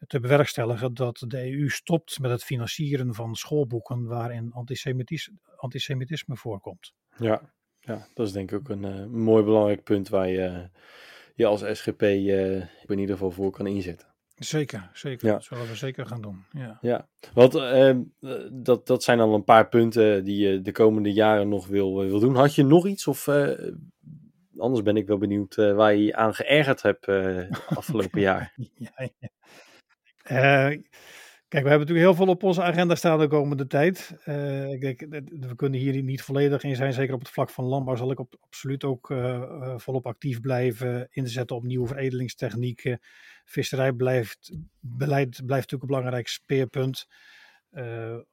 te 0.07 0.21
bewerkstelligen 0.21 0.95
dat 0.95 1.25
de 1.27 1.53
EU 1.53 1.69
stopt 1.69 2.19
met 2.19 2.31
het 2.31 2.45
financieren 2.45 3.15
van 3.15 3.35
schoolboeken 3.35 4.07
waarin 4.07 4.53
antisemitisme 5.57 6.37
voorkomt. 6.37 6.93
Ja, 7.19 7.53
ja, 7.81 8.09
dat 8.15 8.27
is 8.27 8.33
denk 8.33 8.51
ik 8.51 8.59
ook 8.59 8.69
een 8.69 8.85
uh, 8.85 9.07
mooi 9.07 9.45
belangrijk 9.45 9.83
punt 9.83 10.09
waar 10.09 10.29
je 10.29 10.71
je 11.35 11.47
als 11.47 11.79
SGP 11.79 12.03
eh, 12.03 12.55
in 12.87 12.99
ieder 12.99 13.15
geval 13.15 13.31
voor 13.31 13.51
kan 13.51 13.67
inzetten. 13.67 14.16
Zeker, 14.37 14.91
zeker. 14.93 15.27
Ja. 15.27 15.33
Dat 15.33 15.45
zullen 15.45 15.69
we 15.69 15.75
zeker 15.75 16.07
gaan 16.07 16.21
doen. 16.21 16.45
Ja, 16.53 16.79
ja. 16.81 17.09
want 17.35 17.55
uh, 17.55 17.97
dat, 18.53 18.87
dat 18.87 19.03
zijn 19.03 19.21
al 19.21 19.35
een 19.35 19.45
paar 19.45 19.69
punten 19.69 20.25
die 20.25 20.49
je 20.49 20.61
de 20.61 20.73
komende 20.73 21.13
jaren 21.13 21.49
nog 21.49 21.67
wil, 21.67 21.97
wil 21.97 22.21
doen. 22.21 22.35
Had 22.35 22.55
je 22.55 22.65
nog 22.65 22.87
iets 22.87 23.07
of 23.07 23.29
anders 24.57 24.83
ben 24.83 24.97
ik 24.97 25.07
wel 25.07 25.19
benieuwd 25.19 25.55
waar 25.55 25.95
je 25.95 26.05
je 26.05 26.17
aan 26.17 26.35
geërgerd 26.35 26.83
hebt 26.83 27.09
afgelopen 27.67 28.21
jaar? 28.31 28.55
ja, 28.75 29.09
ja. 29.19 29.29
Kijk, 31.49 31.63
we 31.63 31.69
hebben 31.71 31.87
natuurlijk 31.87 32.17
heel 32.17 32.25
veel 32.25 32.35
op 32.35 32.43
onze 32.43 32.63
agenda 32.63 32.95
staan 32.95 33.19
de 33.19 33.29
komende 33.29 33.67
tijd. 33.67 34.17
Uh, 34.25 34.73
ik 34.73 34.81
denk, 34.81 35.01
we 35.47 35.55
kunnen 35.57 35.81
hier 35.81 36.03
niet 36.03 36.23
volledig 36.23 36.63
in 36.63 36.77
zijn. 36.77 36.93
Zeker 36.93 37.15
op 37.15 37.21
het 37.21 37.29
vlak 37.29 37.51
van 37.51 37.65
landbouw 37.65 37.97
zal 37.97 38.11
ik 38.11 38.19
op, 38.19 38.37
absoluut 38.41 38.85
ook 38.85 39.11
uh, 39.11 39.79
volop 39.79 40.07
actief 40.07 40.41
blijven. 40.41 41.09
Inzetten 41.11 41.57
op 41.57 41.63
nieuwe 41.63 41.87
veredelingstechnieken. 41.87 43.01
Visserij 43.45 43.93
blijft, 43.93 44.57
beleid 44.81 45.31
blijft 45.31 45.71
natuurlijk 45.71 45.83
een 45.83 45.97
belangrijk 45.97 46.29
speerpunt. 46.29 47.07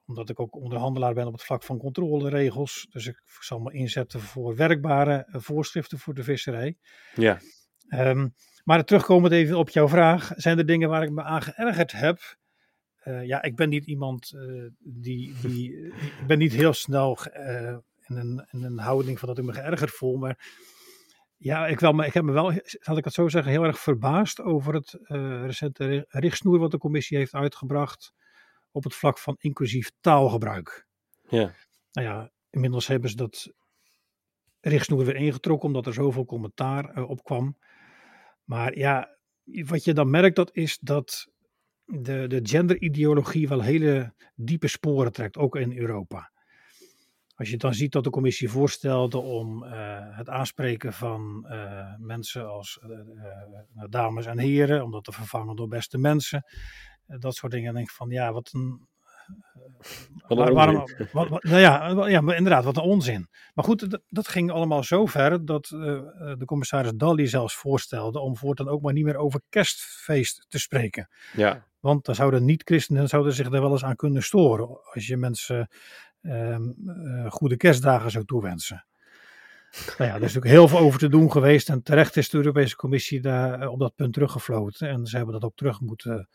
omdat 0.06 0.30
ik 0.30 0.40
ook 0.40 0.56
onderhandelaar 0.56 1.14
ben 1.14 1.28
op 1.28 1.34
het 1.34 1.44
vlak 1.44 1.64
van 1.64 1.78
controleregels. 1.78 2.88
Dus 2.90 3.08
ik 3.08 3.22
zal 3.40 3.60
me 3.60 3.74
inzetten 3.74 4.20
voor 4.20 4.56
werkbare 4.56 5.28
voorschriften 5.32 6.00
voor 6.00 6.14
de 6.14 6.24
visserij. 6.24 6.78
Ja. 7.16 7.40
Um, 7.90 8.34
maar 8.64 8.86
terugkomend 8.86 9.34
even 9.34 9.58
op 9.58 9.70
jouw 9.70 9.88
vraag, 9.88 10.32
zijn 10.36 10.58
er 10.58 10.66
dingen 10.66 10.90
waar 10.90 11.04
ik 11.04 11.12
me 11.12 11.24
aan 11.24 11.42
geërgerd 11.42 11.92
heb? 11.92 12.20
Uh, 13.06 13.26
ja, 13.26 13.42
ik 13.42 13.56
ben 13.56 13.70
niet 13.70 13.86
iemand 13.86 14.32
uh, 14.36 14.70
die, 14.80 15.34
die, 15.42 15.86
ik 15.96 16.28
ben 16.28 16.38
niet 16.38 16.54
heel 16.54 16.74
snel 16.74 17.18
uh, 17.38 17.78
in, 18.08 18.16
een, 18.16 18.48
in 18.52 18.64
een 18.64 18.78
houding 18.78 19.20
van 19.20 19.28
dat 19.28 19.38
ik 19.38 19.44
me 19.44 19.54
geërgerd 19.54 19.92
voel, 19.92 20.18
maar 20.18 20.56
ja, 21.38 21.68
ik, 21.68 21.80
wel, 21.80 21.92
maar 21.92 22.06
ik 22.06 22.14
heb 22.14 22.24
me 22.24 22.32
wel, 22.32 22.54
zal 22.64 22.98
ik 22.98 23.06
het 23.06 23.14
zo 23.14 23.28
zeggen, 23.28 23.52
heel 23.52 23.64
erg 23.64 23.80
verbaasd 23.80 24.42
over 24.42 24.74
het 24.74 24.98
recente 25.46 26.06
richtsnoer 26.08 26.60
wat 26.60 26.72
de 26.72 26.78
commissie 26.78 27.18
heeft 27.18 27.34
uitgebracht 27.34 28.14
op 28.72 28.84
het 28.84 28.96
vlak 28.96 29.18
van 29.18 29.36
inclusief 29.40 29.92
taalgebruik. 30.02 30.88
Ja. 31.28 31.54
Nou 31.92 32.08
ja, 32.08 32.32
inmiddels 32.50 32.88
hebben 32.88 33.10
ze 33.10 33.16
dat 33.16 33.54
richtsnoer 34.60 35.06
weer 35.06 35.16
ingetrokken 35.16 35.68
omdat 35.68 35.86
er 35.86 35.94
zoveel 35.94 36.26
commentaar 36.26 37.04
op 37.04 37.24
kwam. 37.24 37.58
Maar 38.44 38.78
ja, 38.78 39.18
wat 39.44 39.84
je 39.84 39.94
dan 39.94 40.10
merkt, 40.10 40.36
dat 40.36 40.56
is 40.56 40.78
dat 40.80 41.33
de, 41.86 42.28
de 42.28 42.40
genderideologie 42.44 43.48
wel 43.48 43.62
hele 43.62 44.14
diepe 44.36 44.68
sporen 44.68 45.12
trekt, 45.12 45.38
ook 45.38 45.56
in 45.56 45.78
Europa. 45.78 46.32
Als 47.36 47.50
je 47.50 47.58
dan 47.58 47.74
ziet 47.74 47.92
dat 47.92 48.04
de 48.04 48.10
commissie 48.10 48.50
voorstelde 48.50 49.18
om 49.18 49.64
uh, 49.64 49.72
het 50.18 50.30
aanspreken 50.30 50.94
van 50.94 51.46
uh, 51.50 51.96
mensen 51.98 52.48
als 52.48 52.80
uh, 52.84 53.84
dames 53.90 54.26
en 54.26 54.40
heren, 54.40 54.84
om 54.84 54.92
dat 54.92 55.04
te 55.04 55.12
vervangen 55.12 55.56
door 55.56 55.68
beste 55.68 55.98
mensen, 55.98 56.44
dat 57.06 57.36
soort 57.36 57.52
dingen, 57.52 57.68
dan 57.68 57.76
denk 57.76 57.88
ik 57.88 57.96
van 57.96 58.10
ja, 58.10 58.32
wat 58.32 58.50
een 58.54 58.88
Waar, 60.28 60.54
waarom, 60.54 60.86
wat, 61.12 61.30
wat, 61.30 61.44
nou 61.44 61.60
ja, 61.60 62.08
ja, 62.08 62.20
inderdaad, 62.20 62.64
wat 62.64 62.78
een 62.78 62.84
onzin. 62.84 63.28
Maar 63.54 63.66
goed, 63.66 63.92
dat, 63.92 64.02
dat 64.10 64.28
ging 64.28 64.52
allemaal 64.52 64.84
zo 64.84 65.06
ver 65.06 65.46
dat 65.46 65.66
de 65.66 66.44
commissaris 66.46 66.92
Dalli 66.96 67.28
zelfs 67.28 67.56
voorstelde 67.56 68.20
om 68.20 68.38
voortaan 68.38 68.68
ook 68.68 68.82
maar 68.82 68.94
niet 68.94 69.04
meer 69.04 69.18
over 69.18 69.42
kerstfeest 69.50 70.46
te 70.50 70.60
spreken. 70.60 71.10
Ja. 71.34 71.68
Want 71.84 72.06
dan 72.06 72.16
zouden 72.16 72.46
niet-christenen 72.46 73.08
zouden 73.08 73.34
zich 73.34 73.50
daar 73.50 73.62
wel 73.62 73.72
eens 73.72 73.84
aan 73.84 73.96
kunnen 73.96 74.24
storen 74.24 74.84
als 74.94 75.08
je 75.08 75.18
mensen 75.18 75.68
uh, 76.22 76.58
uh, 76.86 77.32
goede 77.32 77.58
kerstdagen 77.58 78.12
zou 78.12 78.26
toewensen. 78.26 78.86
Nou 79.98 80.10
ja, 80.10 80.16
er 80.16 80.24
is 80.24 80.34
natuurlijk 80.34 80.46
heel 80.46 80.68
veel 80.68 80.78
over 80.78 81.00
te 81.00 81.10
doen 81.10 81.32
geweest 81.32 81.70
en 81.70 81.84
terecht 81.84 82.18
is 82.18 82.30
de 82.30 82.38
Europese 82.38 82.76
Commissie 82.76 83.22
daar 83.22 83.68
op 83.68 83.80
dat 83.80 83.96
punt 83.96 84.14
teruggefloten 84.14 84.90
en 84.90 85.06
ze 85.06 85.16
hebben 85.16 85.34
dat 85.34 85.44
ook 85.44 85.56
terug 85.56 85.80
moeten 85.80 86.30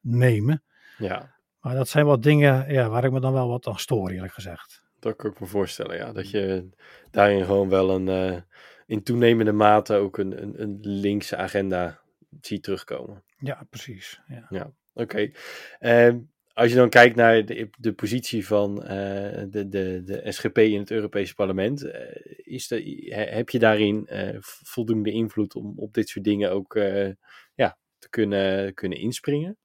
nemen. 0.00 0.62
Ja. 0.98 1.34
Maar 1.60 1.74
dat 1.74 1.88
zijn 1.88 2.06
wat 2.06 2.22
dingen 2.22 2.72
ja, 2.72 2.88
waar 2.88 3.04
ik 3.04 3.12
me 3.12 3.20
dan 3.20 3.32
wel 3.32 3.48
wat 3.48 3.66
aan 3.66 3.78
stoor, 3.78 4.10
eerlijk 4.10 4.32
gezegd. 4.32 4.84
Dat 4.98 5.16
kan 5.16 5.30
ik 5.30 5.40
me 5.40 5.46
voorstellen, 5.46 5.96
ja. 5.96 6.12
Dat 6.12 6.30
je 6.30 6.68
daarin 7.10 7.44
gewoon 7.44 7.68
wel 7.68 7.90
een, 7.90 8.32
uh, 8.32 8.40
in 8.86 9.02
toenemende 9.02 9.52
mate 9.52 9.94
ook 9.94 10.18
een, 10.18 10.42
een, 10.42 10.62
een, 10.62 10.78
linkse 10.80 11.36
agenda 11.36 12.00
ziet 12.40 12.62
terugkomen. 12.62 13.24
Ja, 13.38 13.66
precies. 13.70 14.20
Ja, 14.26 14.46
ja 14.48 14.70
oké. 14.92 15.32
Okay. 15.80 16.08
Uh, 16.10 16.20
als 16.52 16.70
je 16.70 16.76
dan 16.76 16.88
kijkt 16.88 17.16
naar 17.16 17.44
de, 17.44 17.70
de 17.78 17.92
positie 17.92 18.46
van 18.46 18.82
uh, 18.82 18.88
de, 19.48 19.68
de, 19.68 20.02
de 20.04 20.22
SGP 20.24 20.58
in 20.58 20.80
het 20.80 20.90
Europese 20.90 21.34
parlement, 21.34 21.84
uh, 21.84 21.92
is 22.36 22.68
de, 22.68 23.06
heb 23.30 23.48
je 23.48 23.58
daarin 23.58 24.08
voldoende 24.42 25.10
invloed 25.10 25.54
om 25.54 25.72
op 25.76 25.94
dit 25.94 26.08
soort 26.08 26.24
dingen 26.24 26.50
ook 26.50 26.74
ja, 27.54 27.78
te 27.98 28.08
kunnen, 28.08 28.74
kunnen 28.74 28.98
inspringen? 28.98 29.58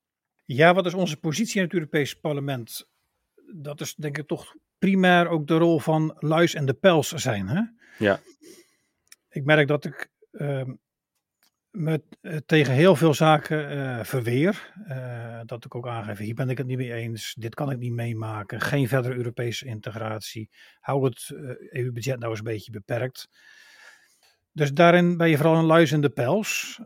Ja, 0.45 0.73
wat 0.73 0.85
is 0.85 0.93
onze 0.93 1.17
positie 1.17 1.57
in 1.57 1.63
het 1.63 1.73
Europese 1.73 2.19
parlement? 2.19 2.87
Dat 3.53 3.81
is 3.81 3.95
denk 3.95 4.17
ik 4.17 4.27
toch 4.27 4.55
primair 4.77 5.27
ook 5.27 5.47
de 5.47 5.57
rol 5.57 5.79
van 5.79 6.15
luis 6.19 6.53
en 6.53 6.65
de 6.65 6.73
pels 6.73 7.09
zijn. 7.09 7.47
Hè? 7.47 7.61
Ja. 7.97 8.19
Ik 9.29 9.45
merk 9.45 9.67
dat 9.67 9.85
ik 9.85 10.09
uh, 10.31 10.63
met, 11.75 12.01
uh, 12.21 12.37
tegen 12.45 12.73
heel 12.73 12.95
veel 12.95 13.13
zaken 13.13 13.77
uh, 13.77 14.03
verweer. 14.03 14.73
Uh, 14.87 15.39
dat 15.45 15.65
ik 15.65 15.75
ook 15.75 15.87
aangeef, 15.87 16.17
hier 16.17 16.35
ben 16.35 16.49
ik 16.49 16.57
het 16.57 16.67
niet 16.67 16.77
mee 16.77 16.93
eens, 16.93 17.35
dit 17.39 17.55
kan 17.55 17.71
ik 17.71 17.77
niet 17.77 17.93
meemaken, 17.93 18.61
geen 18.61 18.87
verdere 18.87 19.15
Europese 19.15 19.65
integratie, 19.65 20.49
hou 20.79 21.05
het 21.05 21.29
EU-budget 21.69 22.19
nou 22.19 22.29
eens 22.29 22.39
een 22.39 22.45
beetje 22.45 22.71
beperkt. 22.71 23.29
Dus 24.51 24.73
daarin 24.73 25.17
ben 25.17 25.29
je 25.29 25.37
vooral 25.37 25.55
een 25.55 25.65
luis 25.65 25.91
in 25.91 26.01
de 26.01 26.09
pels. 26.09 26.79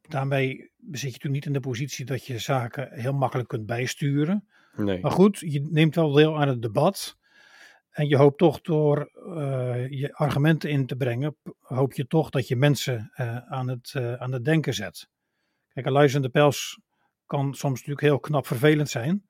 daarmee 0.00 0.56
zit 0.56 1.00
je 1.00 1.06
natuurlijk 1.06 1.34
niet 1.34 1.46
in 1.46 1.52
de 1.52 1.60
positie 1.60 2.04
dat 2.04 2.26
je 2.26 2.38
zaken 2.38 2.88
heel 2.90 3.12
makkelijk 3.12 3.48
kunt 3.48 3.66
bijsturen. 3.66 4.48
Nee. 4.76 5.00
Maar 5.00 5.10
goed, 5.10 5.38
je 5.38 5.68
neemt 5.70 5.94
wel 5.94 6.12
deel 6.12 6.40
aan 6.40 6.48
het 6.48 6.62
debat. 6.62 7.17
En 7.98 8.08
je 8.08 8.16
hoopt 8.16 8.38
toch 8.38 8.60
door 8.60 9.10
uh, 9.14 9.88
je 9.88 10.14
argumenten 10.14 10.70
in 10.70 10.86
te 10.86 10.96
brengen, 10.96 11.36
hoop 11.60 11.92
je 11.92 12.06
toch 12.06 12.30
dat 12.30 12.48
je 12.48 12.56
mensen 12.56 13.12
uh, 13.16 13.36
aan, 13.36 13.68
het, 13.68 13.94
uh, 13.96 14.12
aan 14.12 14.32
het 14.32 14.44
denken 14.44 14.74
zet. 14.74 15.08
Kijk, 15.72 15.86
een 15.86 15.92
luisterende 15.92 16.28
pels 16.28 16.80
kan 17.26 17.54
soms 17.54 17.74
natuurlijk 17.74 18.00
heel 18.00 18.20
knap 18.20 18.46
vervelend 18.46 18.88
zijn, 18.88 19.28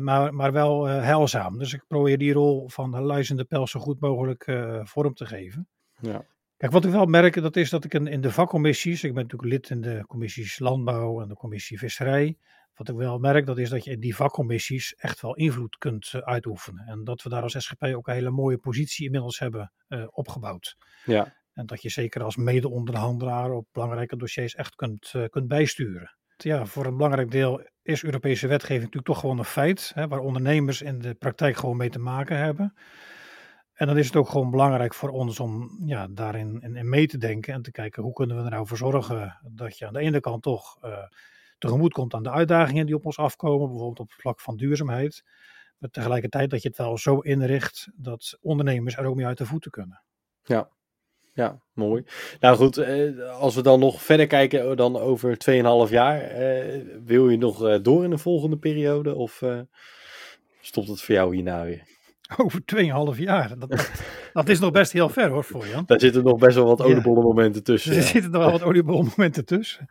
maar, 0.00 0.34
maar 0.34 0.52
wel 0.52 0.84
heilzaam. 0.84 1.58
Dus 1.58 1.72
ik 1.72 1.84
probeer 1.86 2.18
die 2.18 2.32
rol 2.32 2.68
van 2.68 2.90
de 2.90 3.00
luisterende 3.00 3.48
pels 3.48 3.70
zo 3.70 3.80
goed 3.80 4.00
mogelijk 4.00 4.44
vorm 4.82 5.14
te 5.14 5.26
geven. 5.26 5.68
Ja. 6.00 6.24
Kijk, 6.58 6.72
wat 6.72 6.84
ik 6.84 6.90
wel 6.90 7.06
merk, 7.06 7.34
dat 7.34 7.56
is 7.56 7.70
dat 7.70 7.84
ik 7.84 7.94
in, 7.94 8.06
in 8.06 8.20
de 8.20 8.30
vakcommissies, 8.30 9.04
ik 9.04 9.14
ben 9.14 9.22
natuurlijk 9.22 9.50
lid 9.50 9.70
in 9.70 9.80
de 9.80 10.04
commissies 10.06 10.58
Landbouw 10.58 11.20
en 11.20 11.28
de 11.28 11.34
commissie 11.34 11.78
Visserij, 11.78 12.36
wat 12.74 12.88
ik 12.88 12.94
wel 12.94 13.18
merk, 13.18 13.46
dat 13.46 13.58
is 13.58 13.70
dat 13.70 13.84
je 13.84 13.90
in 13.90 14.00
die 14.00 14.16
vakcommissies 14.16 14.94
echt 14.94 15.20
wel 15.20 15.34
invloed 15.34 15.78
kunt 15.78 16.12
uh, 16.12 16.22
uitoefenen. 16.22 16.86
En 16.86 17.04
dat 17.04 17.22
we 17.22 17.28
daar 17.28 17.42
als 17.42 17.54
SGP 17.58 17.82
ook 17.82 18.06
een 18.06 18.14
hele 18.14 18.30
mooie 18.30 18.58
positie 18.58 19.04
inmiddels 19.04 19.38
hebben 19.38 19.72
uh, 19.88 20.06
opgebouwd. 20.10 20.76
Ja. 21.04 21.34
En 21.52 21.66
dat 21.66 21.82
je 21.82 21.88
zeker 21.88 22.22
als 22.22 22.36
mede-onderhandelaar 22.36 23.50
op 23.50 23.66
belangrijke 23.72 24.16
dossiers 24.16 24.54
echt 24.54 24.74
kunt, 24.74 25.12
uh, 25.16 25.24
kunt 25.24 25.48
bijsturen. 25.48 26.16
Ja, 26.36 26.66
voor 26.66 26.86
een 26.86 26.96
belangrijk 26.96 27.30
deel 27.30 27.68
is 27.82 28.04
Europese 28.04 28.46
wetgeving 28.46 28.80
natuurlijk 28.80 29.06
toch 29.06 29.20
gewoon 29.20 29.38
een 29.38 29.44
feit, 29.44 29.90
hè, 29.94 30.08
waar 30.08 30.20
ondernemers 30.20 30.82
in 30.82 30.98
de 30.98 31.14
praktijk 31.14 31.56
gewoon 31.56 31.76
mee 31.76 31.90
te 31.90 31.98
maken 31.98 32.38
hebben. 32.38 32.74
En 33.78 33.86
dan 33.86 33.98
is 33.98 34.06
het 34.06 34.16
ook 34.16 34.28
gewoon 34.28 34.50
belangrijk 34.50 34.94
voor 34.94 35.10
ons 35.10 35.40
om 35.40 35.80
ja, 35.84 36.06
daarin 36.10 36.60
in, 36.60 36.88
mee 36.88 37.06
te 37.06 37.18
denken 37.18 37.54
en 37.54 37.62
te 37.62 37.70
kijken 37.70 38.02
hoe 38.02 38.12
kunnen 38.12 38.36
we 38.36 38.42
er 38.42 38.50
nou 38.50 38.66
voor 38.66 38.76
zorgen 38.76 39.38
dat 39.52 39.78
je 39.78 39.86
aan 39.86 39.92
de 39.92 40.00
ene 40.00 40.20
kant 40.20 40.42
toch 40.42 40.78
tegemoet 41.58 41.92
komt 41.92 42.14
aan 42.14 42.22
de 42.22 42.30
uitdagingen 42.30 42.86
die 42.86 42.94
op 42.94 43.06
ons 43.06 43.18
afkomen, 43.18 43.68
bijvoorbeeld 43.68 44.00
op 44.00 44.10
het 44.10 44.20
vlak 44.20 44.40
van 44.40 44.56
duurzaamheid. 44.56 45.24
Maar 45.78 45.90
tegelijkertijd 45.90 46.50
dat 46.50 46.62
je 46.62 46.68
het 46.68 46.78
wel 46.78 46.98
zo 46.98 47.18
inricht 47.18 47.88
dat 47.94 48.38
ondernemers 48.40 48.96
er 48.96 49.06
ook 49.06 49.16
mee 49.16 49.26
uit 49.26 49.38
de 49.38 49.46
voeten 49.46 49.70
kunnen. 49.70 50.02
Ja, 50.44 50.68
ja, 51.32 51.60
mooi. 51.72 52.04
Nou 52.40 52.56
goed, 52.56 52.76
eh, 52.76 53.30
als 53.30 53.54
we 53.54 53.62
dan 53.62 53.80
nog 53.80 54.02
verder 54.02 54.26
kijken 54.26 54.76
dan 54.76 54.96
over 54.96 55.38
2,5 55.38 55.90
jaar, 55.90 56.20
eh, 56.20 56.84
wil 57.04 57.28
je 57.28 57.36
nog 57.36 57.66
eh, 57.66 57.82
door 57.82 58.04
in 58.04 58.10
de 58.10 58.18
volgende 58.18 58.58
periode 58.58 59.14
of 59.14 59.42
eh, 59.42 59.60
stopt 60.60 60.88
het 60.88 61.02
voor 61.02 61.14
jou 61.14 61.34
hierna 61.34 61.64
weer? 61.64 61.97
Over 62.36 62.60
2,5 63.14 63.22
jaar, 63.22 63.58
dat, 63.58 63.70
dat, 63.70 63.90
dat, 64.32 64.48
is 64.48 64.58
nog 64.58 64.70
best 64.70 64.92
heel 64.92 65.08
ver 65.08 65.28
hoor 65.28 65.44
voor 65.44 65.66
Jan. 65.66 65.84
Daar 65.86 66.00
zitten 66.00 66.24
nog 66.24 66.38
best 66.38 66.54
wel 66.54 66.66
wat 66.66 66.82
oliebollenmomenten 66.82 67.62
tussen. 67.72 67.96
Er 67.96 68.02
zitten 68.02 68.30
nog 68.30 68.42
wel 68.42 68.50
wat 68.50 68.62
oliebollenmomenten 68.62 69.44
tussen. 69.44 69.88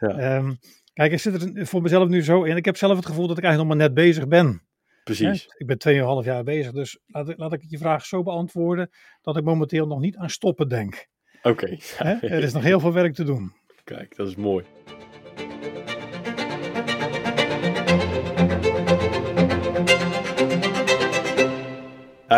Ja. 0.00 0.36
Um, 0.36 0.58
Kijk, 0.94 1.12
ik 1.12 1.18
zit 1.18 1.56
er 1.56 1.66
voor 1.66 1.82
mezelf 1.82 2.08
nu 2.08 2.22
zo 2.22 2.42
in. 2.42 2.56
Ik 2.56 2.64
heb 2.64 2.76
zelf 2.76 2.96
het 2.96 3.06
gevoel 3.06 3.26
dat 3.26 3.38
ik 3.38 3.44
eigenlijk 3.44 3.70
nog 3.70 3.78
maar 3.78 3.88
net 3.88 4.04
bezig 4.06 4.28
ben. 4.28 4.62
Precies. 5.04 5.46
Ik 5.56 5.66
ben 5.66 6.22
2,5 6.22 6.26
jaar 6.26 6.44
bezig, 6.44 6.72
dus 6.72 6.98
laat, 7.06 7.32
laat 7.36 7.52
ik 7.52 7.62
je 7.66 7.78
vraag 7.78 8.06
zo 8.06 8.22
beantwoorden 8.22 8.90
dat 9.22 9.36
ik 9.36 9.44
momenteel 9.44 9.86
nog 9.86 10.00
niet 10.00 10.16
aan 10.16 10.30
stoppen 10.30 10.68
denk. 10.68 11.06
Oké. 11.42 11.78
Okay. 11.98 12.18
Er 12.20 12.42
is 12.42 12.52
nog 12.52 12.62
heel 12.62 12.80
veel 12.80 12.92
werk 12.92 13.14
te 13.14 13.24
doen. 13.24 13.52
Kijk, 13.84 14.16
dat 14.16 14.28
is 14.28 14.36
mooi. 14.36 14.64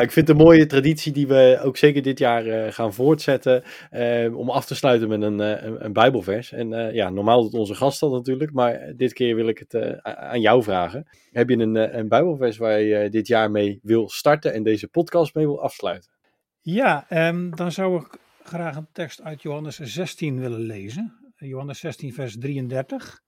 Ik 0.01 0.13
vind 0.13 0.29
het 0.29 0.39
een 0.39 0.45
mooie 0.45 0.67
traditie 0.67 1.13
die 1.13 1.27
we 1.27 1.61
ook 1.63 1.77
zeker 1.77 2.03
dit 2.03 2.19
jaar 2.19 2.47
uh, 2.47 2.73
gaan 2.73 2.95
voortzetten. 2.95 3.65
Uh, 3.93 4.39
om 4.39 4.51
af 4.51 4.67
te 4.67 4.75
sluiten 4.75 5.09
met 5.09 5.23
een, 5.23 5.41
uh, 5.41 5.63
een, 5.63 5.85
een 5.85 5.93
Bijbelvers. 5.93 6.53
En 6.53 6.95
ja, 6.95 7.11
normaal 7.11 7.43
doet 7.43 7.55
onze 7.55 7.75
gast 7.75 8.01
dat 8.01 8.11
natuurlijk. 8.11 8.53
Maar 8.53 8.93
dit 8.97 9.13
keer 9.13 9.35
wil 9.35 9.49
ik 9.49 9.59
het 9.59 10.01
aan 10.03 10.41
jou 10.41 10.63
vragen. 10.63 11.07
Heb 11.31 11.49
je 11.49 11.57
een, 11.57 11.99
een 11.99 12.09
Bijbelvers 12.09 12.57
waar 12.57 12.81
je 12.81 13.09
dit 13.11 13.27
jaar 13.27 13.51
mee 13.51 13.79
wil 13.83 14.09
starten 14.09 14.53
en 14.53 14.63
deze 14.63 14.89
podcast 14.89 15.35
mee 15.35 15.47
wil 15.47 15.63
afsluiten? 15.63 16.11
Ja, 16.61 17.07
um, 17.29 17.57
dan 17.57 17.73
zou 17.73 18.01
ik 18.01 18.19
graag 18.43 18.77
een 18.77 18.89
tekst 18.93 19.23
uit 19.23 19.43
Johannes 19.43 19.79
16 19.79 20.41
willen 20.41 20.61
lezen. 20.61 21.33
Johannes 21.37 21.79
16, 21.79 22.13
vers 22.13 22.39
33. 22.39 23.21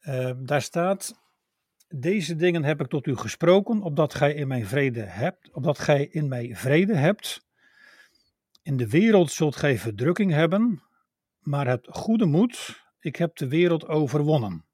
Ehm, 0.00 0.44
daar 0.44 0.62
staat. 0.62 1.23
Deze 1.96 2.36
dingen 2.36 2.64
heb 2.64 2.80
ik 2.80 2.86
tot 2.86 3.06
u 3.06 3.16
gesproken, 3.16 3.82
opdat 3.82 4.14
gij 4.14 4.34
in 4.34 4.48
mij 4.48 4.64
vrede 4.64 5.00
hebt, 5.00 5.50
opdat 5.52 5.78
gij 5.78 6.06
in 6.06 6.28
mij 6.28 6.56
vrede 6.56 6.94
hebt. 6.94 7.46
In 8.62 8.76
de 8.76 8.88
wereld 8.88 9.30
zult 9.32 9.56
gij 9.56 9.78
verdrukking 9.78 10.32
hebben, 10.32 10.82
maar 11.40 11.66
het 11.66 11.86
goede 11.90 12.26
moed, 12.26 12.84
ik 13.00 13.16
heb 13.16 13.36
de 13.36 13.48
wereld 13.48 13.88
overwonnen. 13.88 14.64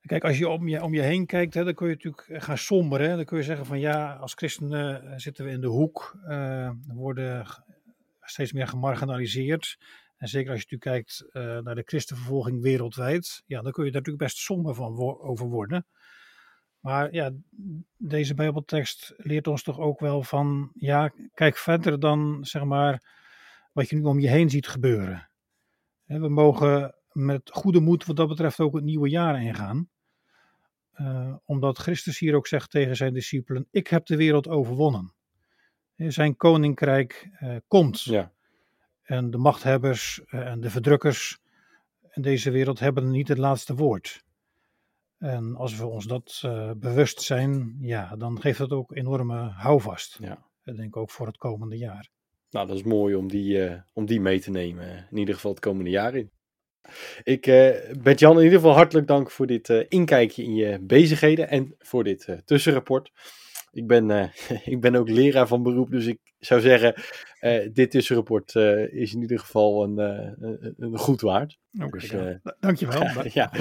Kijk, 0.00 0.24
als 0.24 0.38
je 0.38 0.48
om 0.48 0.68
je, 0.68 0.82
om 0.82 0.94
je 0.94 1.02
heen 1.02 1.26
kijkt, 1.26 1.54
hè, 1.54 1.64
dan 1.64 1.74
kun 1.74 1.88
je 1.88 1.94
natuurlijk 1.94 2.44
gaan 2.44 2.58
somberen. 2.58 3.16
Dan 3.16 3.24
kun 3.24 3.36
je 3.36 3.44
zeggen 3.44 3.66
van 3.66 3.80
ja, 3.80 4.14
als 4.14 4.34
christenen 4.34 5.20
zitten 5.20 5.44
we 5.44 5.50
in 5.50 5.60
de 5.60 5.66
hoek, 5.66 6.18
uh, 6.28 6.70
worden 6.86 7.46
steeds 8.20 8.52
meer 8.52 8.68
gemarginaliseerd. 8.68 9.78
En 10.16 10.28
zeker 10.28 10.50
als 10.50 10.60
je 10.60 10.66
natuurlijk 10.70 11.06
kijkt 11.06 11.24
uh, 11.32 11.64
naar 11.64 11.74
de 11.74 11.82
christenvervolging 11.86 12.62
wereldwijd, 12.62 13.42
ja, 13.46 13.62
dan 13.62 13.72
kun 13.72 13.84
je 13.84 13.90
daar 13.90 14.00
natuurlijk 14.00 14.24
best 14.24 14.36
somber 14.44 14.74
van 14.74 14.98
over 15.20 15.46
worden. 15.46 15.86
Maar 16.80 17.12
ja, 17.12 17.32
deze 17.96 18.34
Bijbeltekst 18.34 19.14
leert 19.16 19.46
ons 19.46 19.62
toch 19.62 19.78
ook 19.78 20.00
wel 20.00 20.22
van, 20.22 20.70
ja, 20.74 21.12
kijk 21.34 21.56
verder 21.56 22.00
dan 22.00 22.38
zeg 22.44 22.64
maar 22.64 23.02
wat 23.72 23.88
je 23.88 23.96
nu 23.96 24.02
om 24.02 24.18
je 24.18 24.28
heen 24.28 24.50
ziet 24.50 24.68
gebeuren. 24.68 25.30
We 26.04 26.28
mogen 26.28 26.94
met 27.12 27.50
goede 27.52 27.80
moed 27.80 28.04
wat 28.04 28.16
dat 28.16 28.28
betreft 28.28 28.60
ook 28.60 28.74
het 28.74 28.84
nieuwe 28.84 29.08
jaar 29.08 29.42
ingaan. 29.42 29.90
Uh, 30.94 31.34
omdat 31.44 31.78
Christus 31.78 32.18
hier 32.18 32.34
ook 32.34 32.46
zegt 32.46 32.70
tegen 32.70 32.96
zijn 32.96 33.12
discipelen: 33.12 33.68
Ik 33.70 33.86
heb 33.86 34.06
de 34.06 34.16
wereld 34.16 34.48
overwonnen. 34.48 35.14
Zijn 35.96 36.36
koninkrijk 36.36 37.30
uh, 37.40 37.56
komt. 37.66 38.02
Ja. 38.02 38.32
En 39.06 39.30
de 39.30 39.38
machthebbers 39.38 40.20
eh, 40.26 40.46
en 40.46 40.60
de 40.60 40.70
verdrukkers 40.70 41.38
in 42.12 42.22
deze 42.22 42.50
wereld 42.50 42.78
hebben 42.78 43.10
niet 43.10 43.28
het 43.28 43.38
laatste 43.38 43.74
woord. 43.74 44.24
En 45.18 45.56
als 45.56 45.76
we 45.76 45.86
ons 45.86 46.06
dat 46.06 46.42
uh, 46.44 46.70
bewust 46.76 47.20
zijn, 47.20 47.76
ja, 47.80 48.16
dan 48.16 48.40
geeft 48.40 48.58
dat 48.58 48.70
ook 48.70 48.96
enorme 48.96 49.38
houvast. 49.38 50.18
Ja. 50.20 50.44
Ik 50.64 50.76
denk 50.76 50.96
ook 50.96 51.10
voor 51.10 51.26
het 51.26 51.36
komende 51.36 51.76
jaar. 51.76 52.08
Nou, 52.50 52.66
dat 52.66 52.76
is 52.76 52.82
mooi 52.82 53.14
om 53.14 53.28
die, 53.28 53.68
uh, 53.68 53.74
om 53.92 54.06
die 54.06 54.20
mee 54.20 54.40
te 54.40 54.50
nemen. 54.50 55.06
In 55.10 55.16
ieder 55.16 55.34
geval 55.34 55.50
het 55.50 55.60
komende 55.60 55.90
jaar 55.90 56.14
in. 56.14 56.30
Ik, 57.22 57.46
uh, 57.46 57.70
Bert-Jan, 58.02 58.36
in 58.36 58.44
ieder 58.44 58.58
geval 58.58 58.74
hartelijk 58.74 59.06
dank 59.06 59.30
voor 59.30 59.46
dit 59.46 59.68
inkijkje 59.68 60.42
in 60.42 60.54
je 60.54 60.78
bezigheden 60.80 61.48
en 61.48 61.74
voor 61.78 62.04
dit 62.04 62.42
tussenrapport. 62.44 63.12
Ik 63.76 63.86
ben, 63.86 64.32
ik 64.74 64.80
ben 64.80 64.94
ook 64.94 65.08
leraar 65.08 65.46
van 65.46 65.62
beroep, 65.62 65.90
dus 65.90 66.06
ik 66.06 66.18
zou 66.38 66.60
zeggen, 66.60 66.94
uh, 67.40 67.68
dit 67.72 67.90
tussenrapport 67.90 68.54
uh, 68.54 68.92
is 68.92 69.14
in 69.14 69.20
ieder 69.20 69.38
geval 69.38 69.84
een, 69.84 69.98
een 70.78 70.98
goed 70.98 71.20
waard. 71.20 71.58
Okay, 71.74 72.00
dus, 72.00 72.10
ja. 72.10 72.40
Dankjewel. 72.60 73.02
ja. 73.32 73.52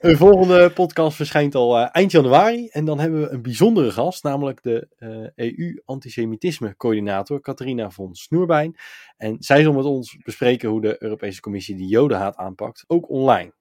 een 0.00 0.16
volgende 0.26 0.70
podcast 0.70 1.16
verschijnt 1.16 1.54
al 1.54 1.78
eind 1.78 2.10
januari. 2.10 2.68
En 2.68 2.84
dan 2.84 3.00
hebben 3.00 3.20
we 3.20 3.28
een 3.28 3.42
bijzondere 3.42 3.90
gast, 3.90 4.22
namelijk 4.22 4.62
de 4.62 4.88
EU-antisemitisme-coördinator 5.34 7.40
Catharina 7.40 7.90
von 7.90 8.14
Snoerbijn. 8.14 8.76
En 9.16 9.36
zij 9.38 9.62
zal 9.62 9.72
met 9.72 9.84
ons 9.84 10.16
bespreken 10.22 10.68
hoe 10.68 10.80
de 10.80 11.02
Europese 11.02 11.40
Commissie 11.40 11.76
de 11.76 11.86
Jodenhaat 11.86 12.36
aanpakt, 12.36 12.84
ook 12.86 13.10
online. 13.10 13.52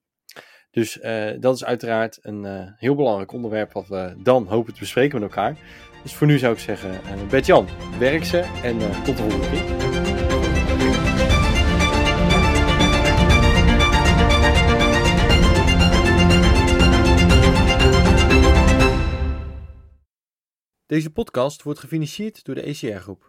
Dus 0.72 1.00
dat 1.40 1.56
is 1.56 1.66
uiteraard 1.66 2.20
een 2.22 2.74
heel 2.78 2.96
belangrijk 2.96 3.32
onderwerp 3.32 3.74
wat 3.74 3.88
we 3.88 4.14
dan 4.18 4.48
hopen 4.48 4.74
te 4.74 4.80
bespreken 4.80 5.20
met 5.20 5.30
elkaar. 5.30 5.58
Dus 6.04 6.14
voor 6.14 6.28
nu 6.28 6.38
zou 6.38 6.54
ik 6.54 6.60
zeggen, 6.60 6.92
uh, 6.92 7.28
Bert-Jan, 7.30 7.68
werk 8.00 8.24
ze 8.24 8.38
en 8.64 8.78
tot 9.04 9.18
de 9.18 9.24
volgende 9.24 9.50
keer. 9.50 9.88
Deze 20.86 21.10
podcast 21.10 21.64
wordt 21.64 21.80
gefinancierd 21.80 22.44
door 22.44 22.56
de 22.56 22.62
ECR 22.62 23.00
Groep. 23.00 23.18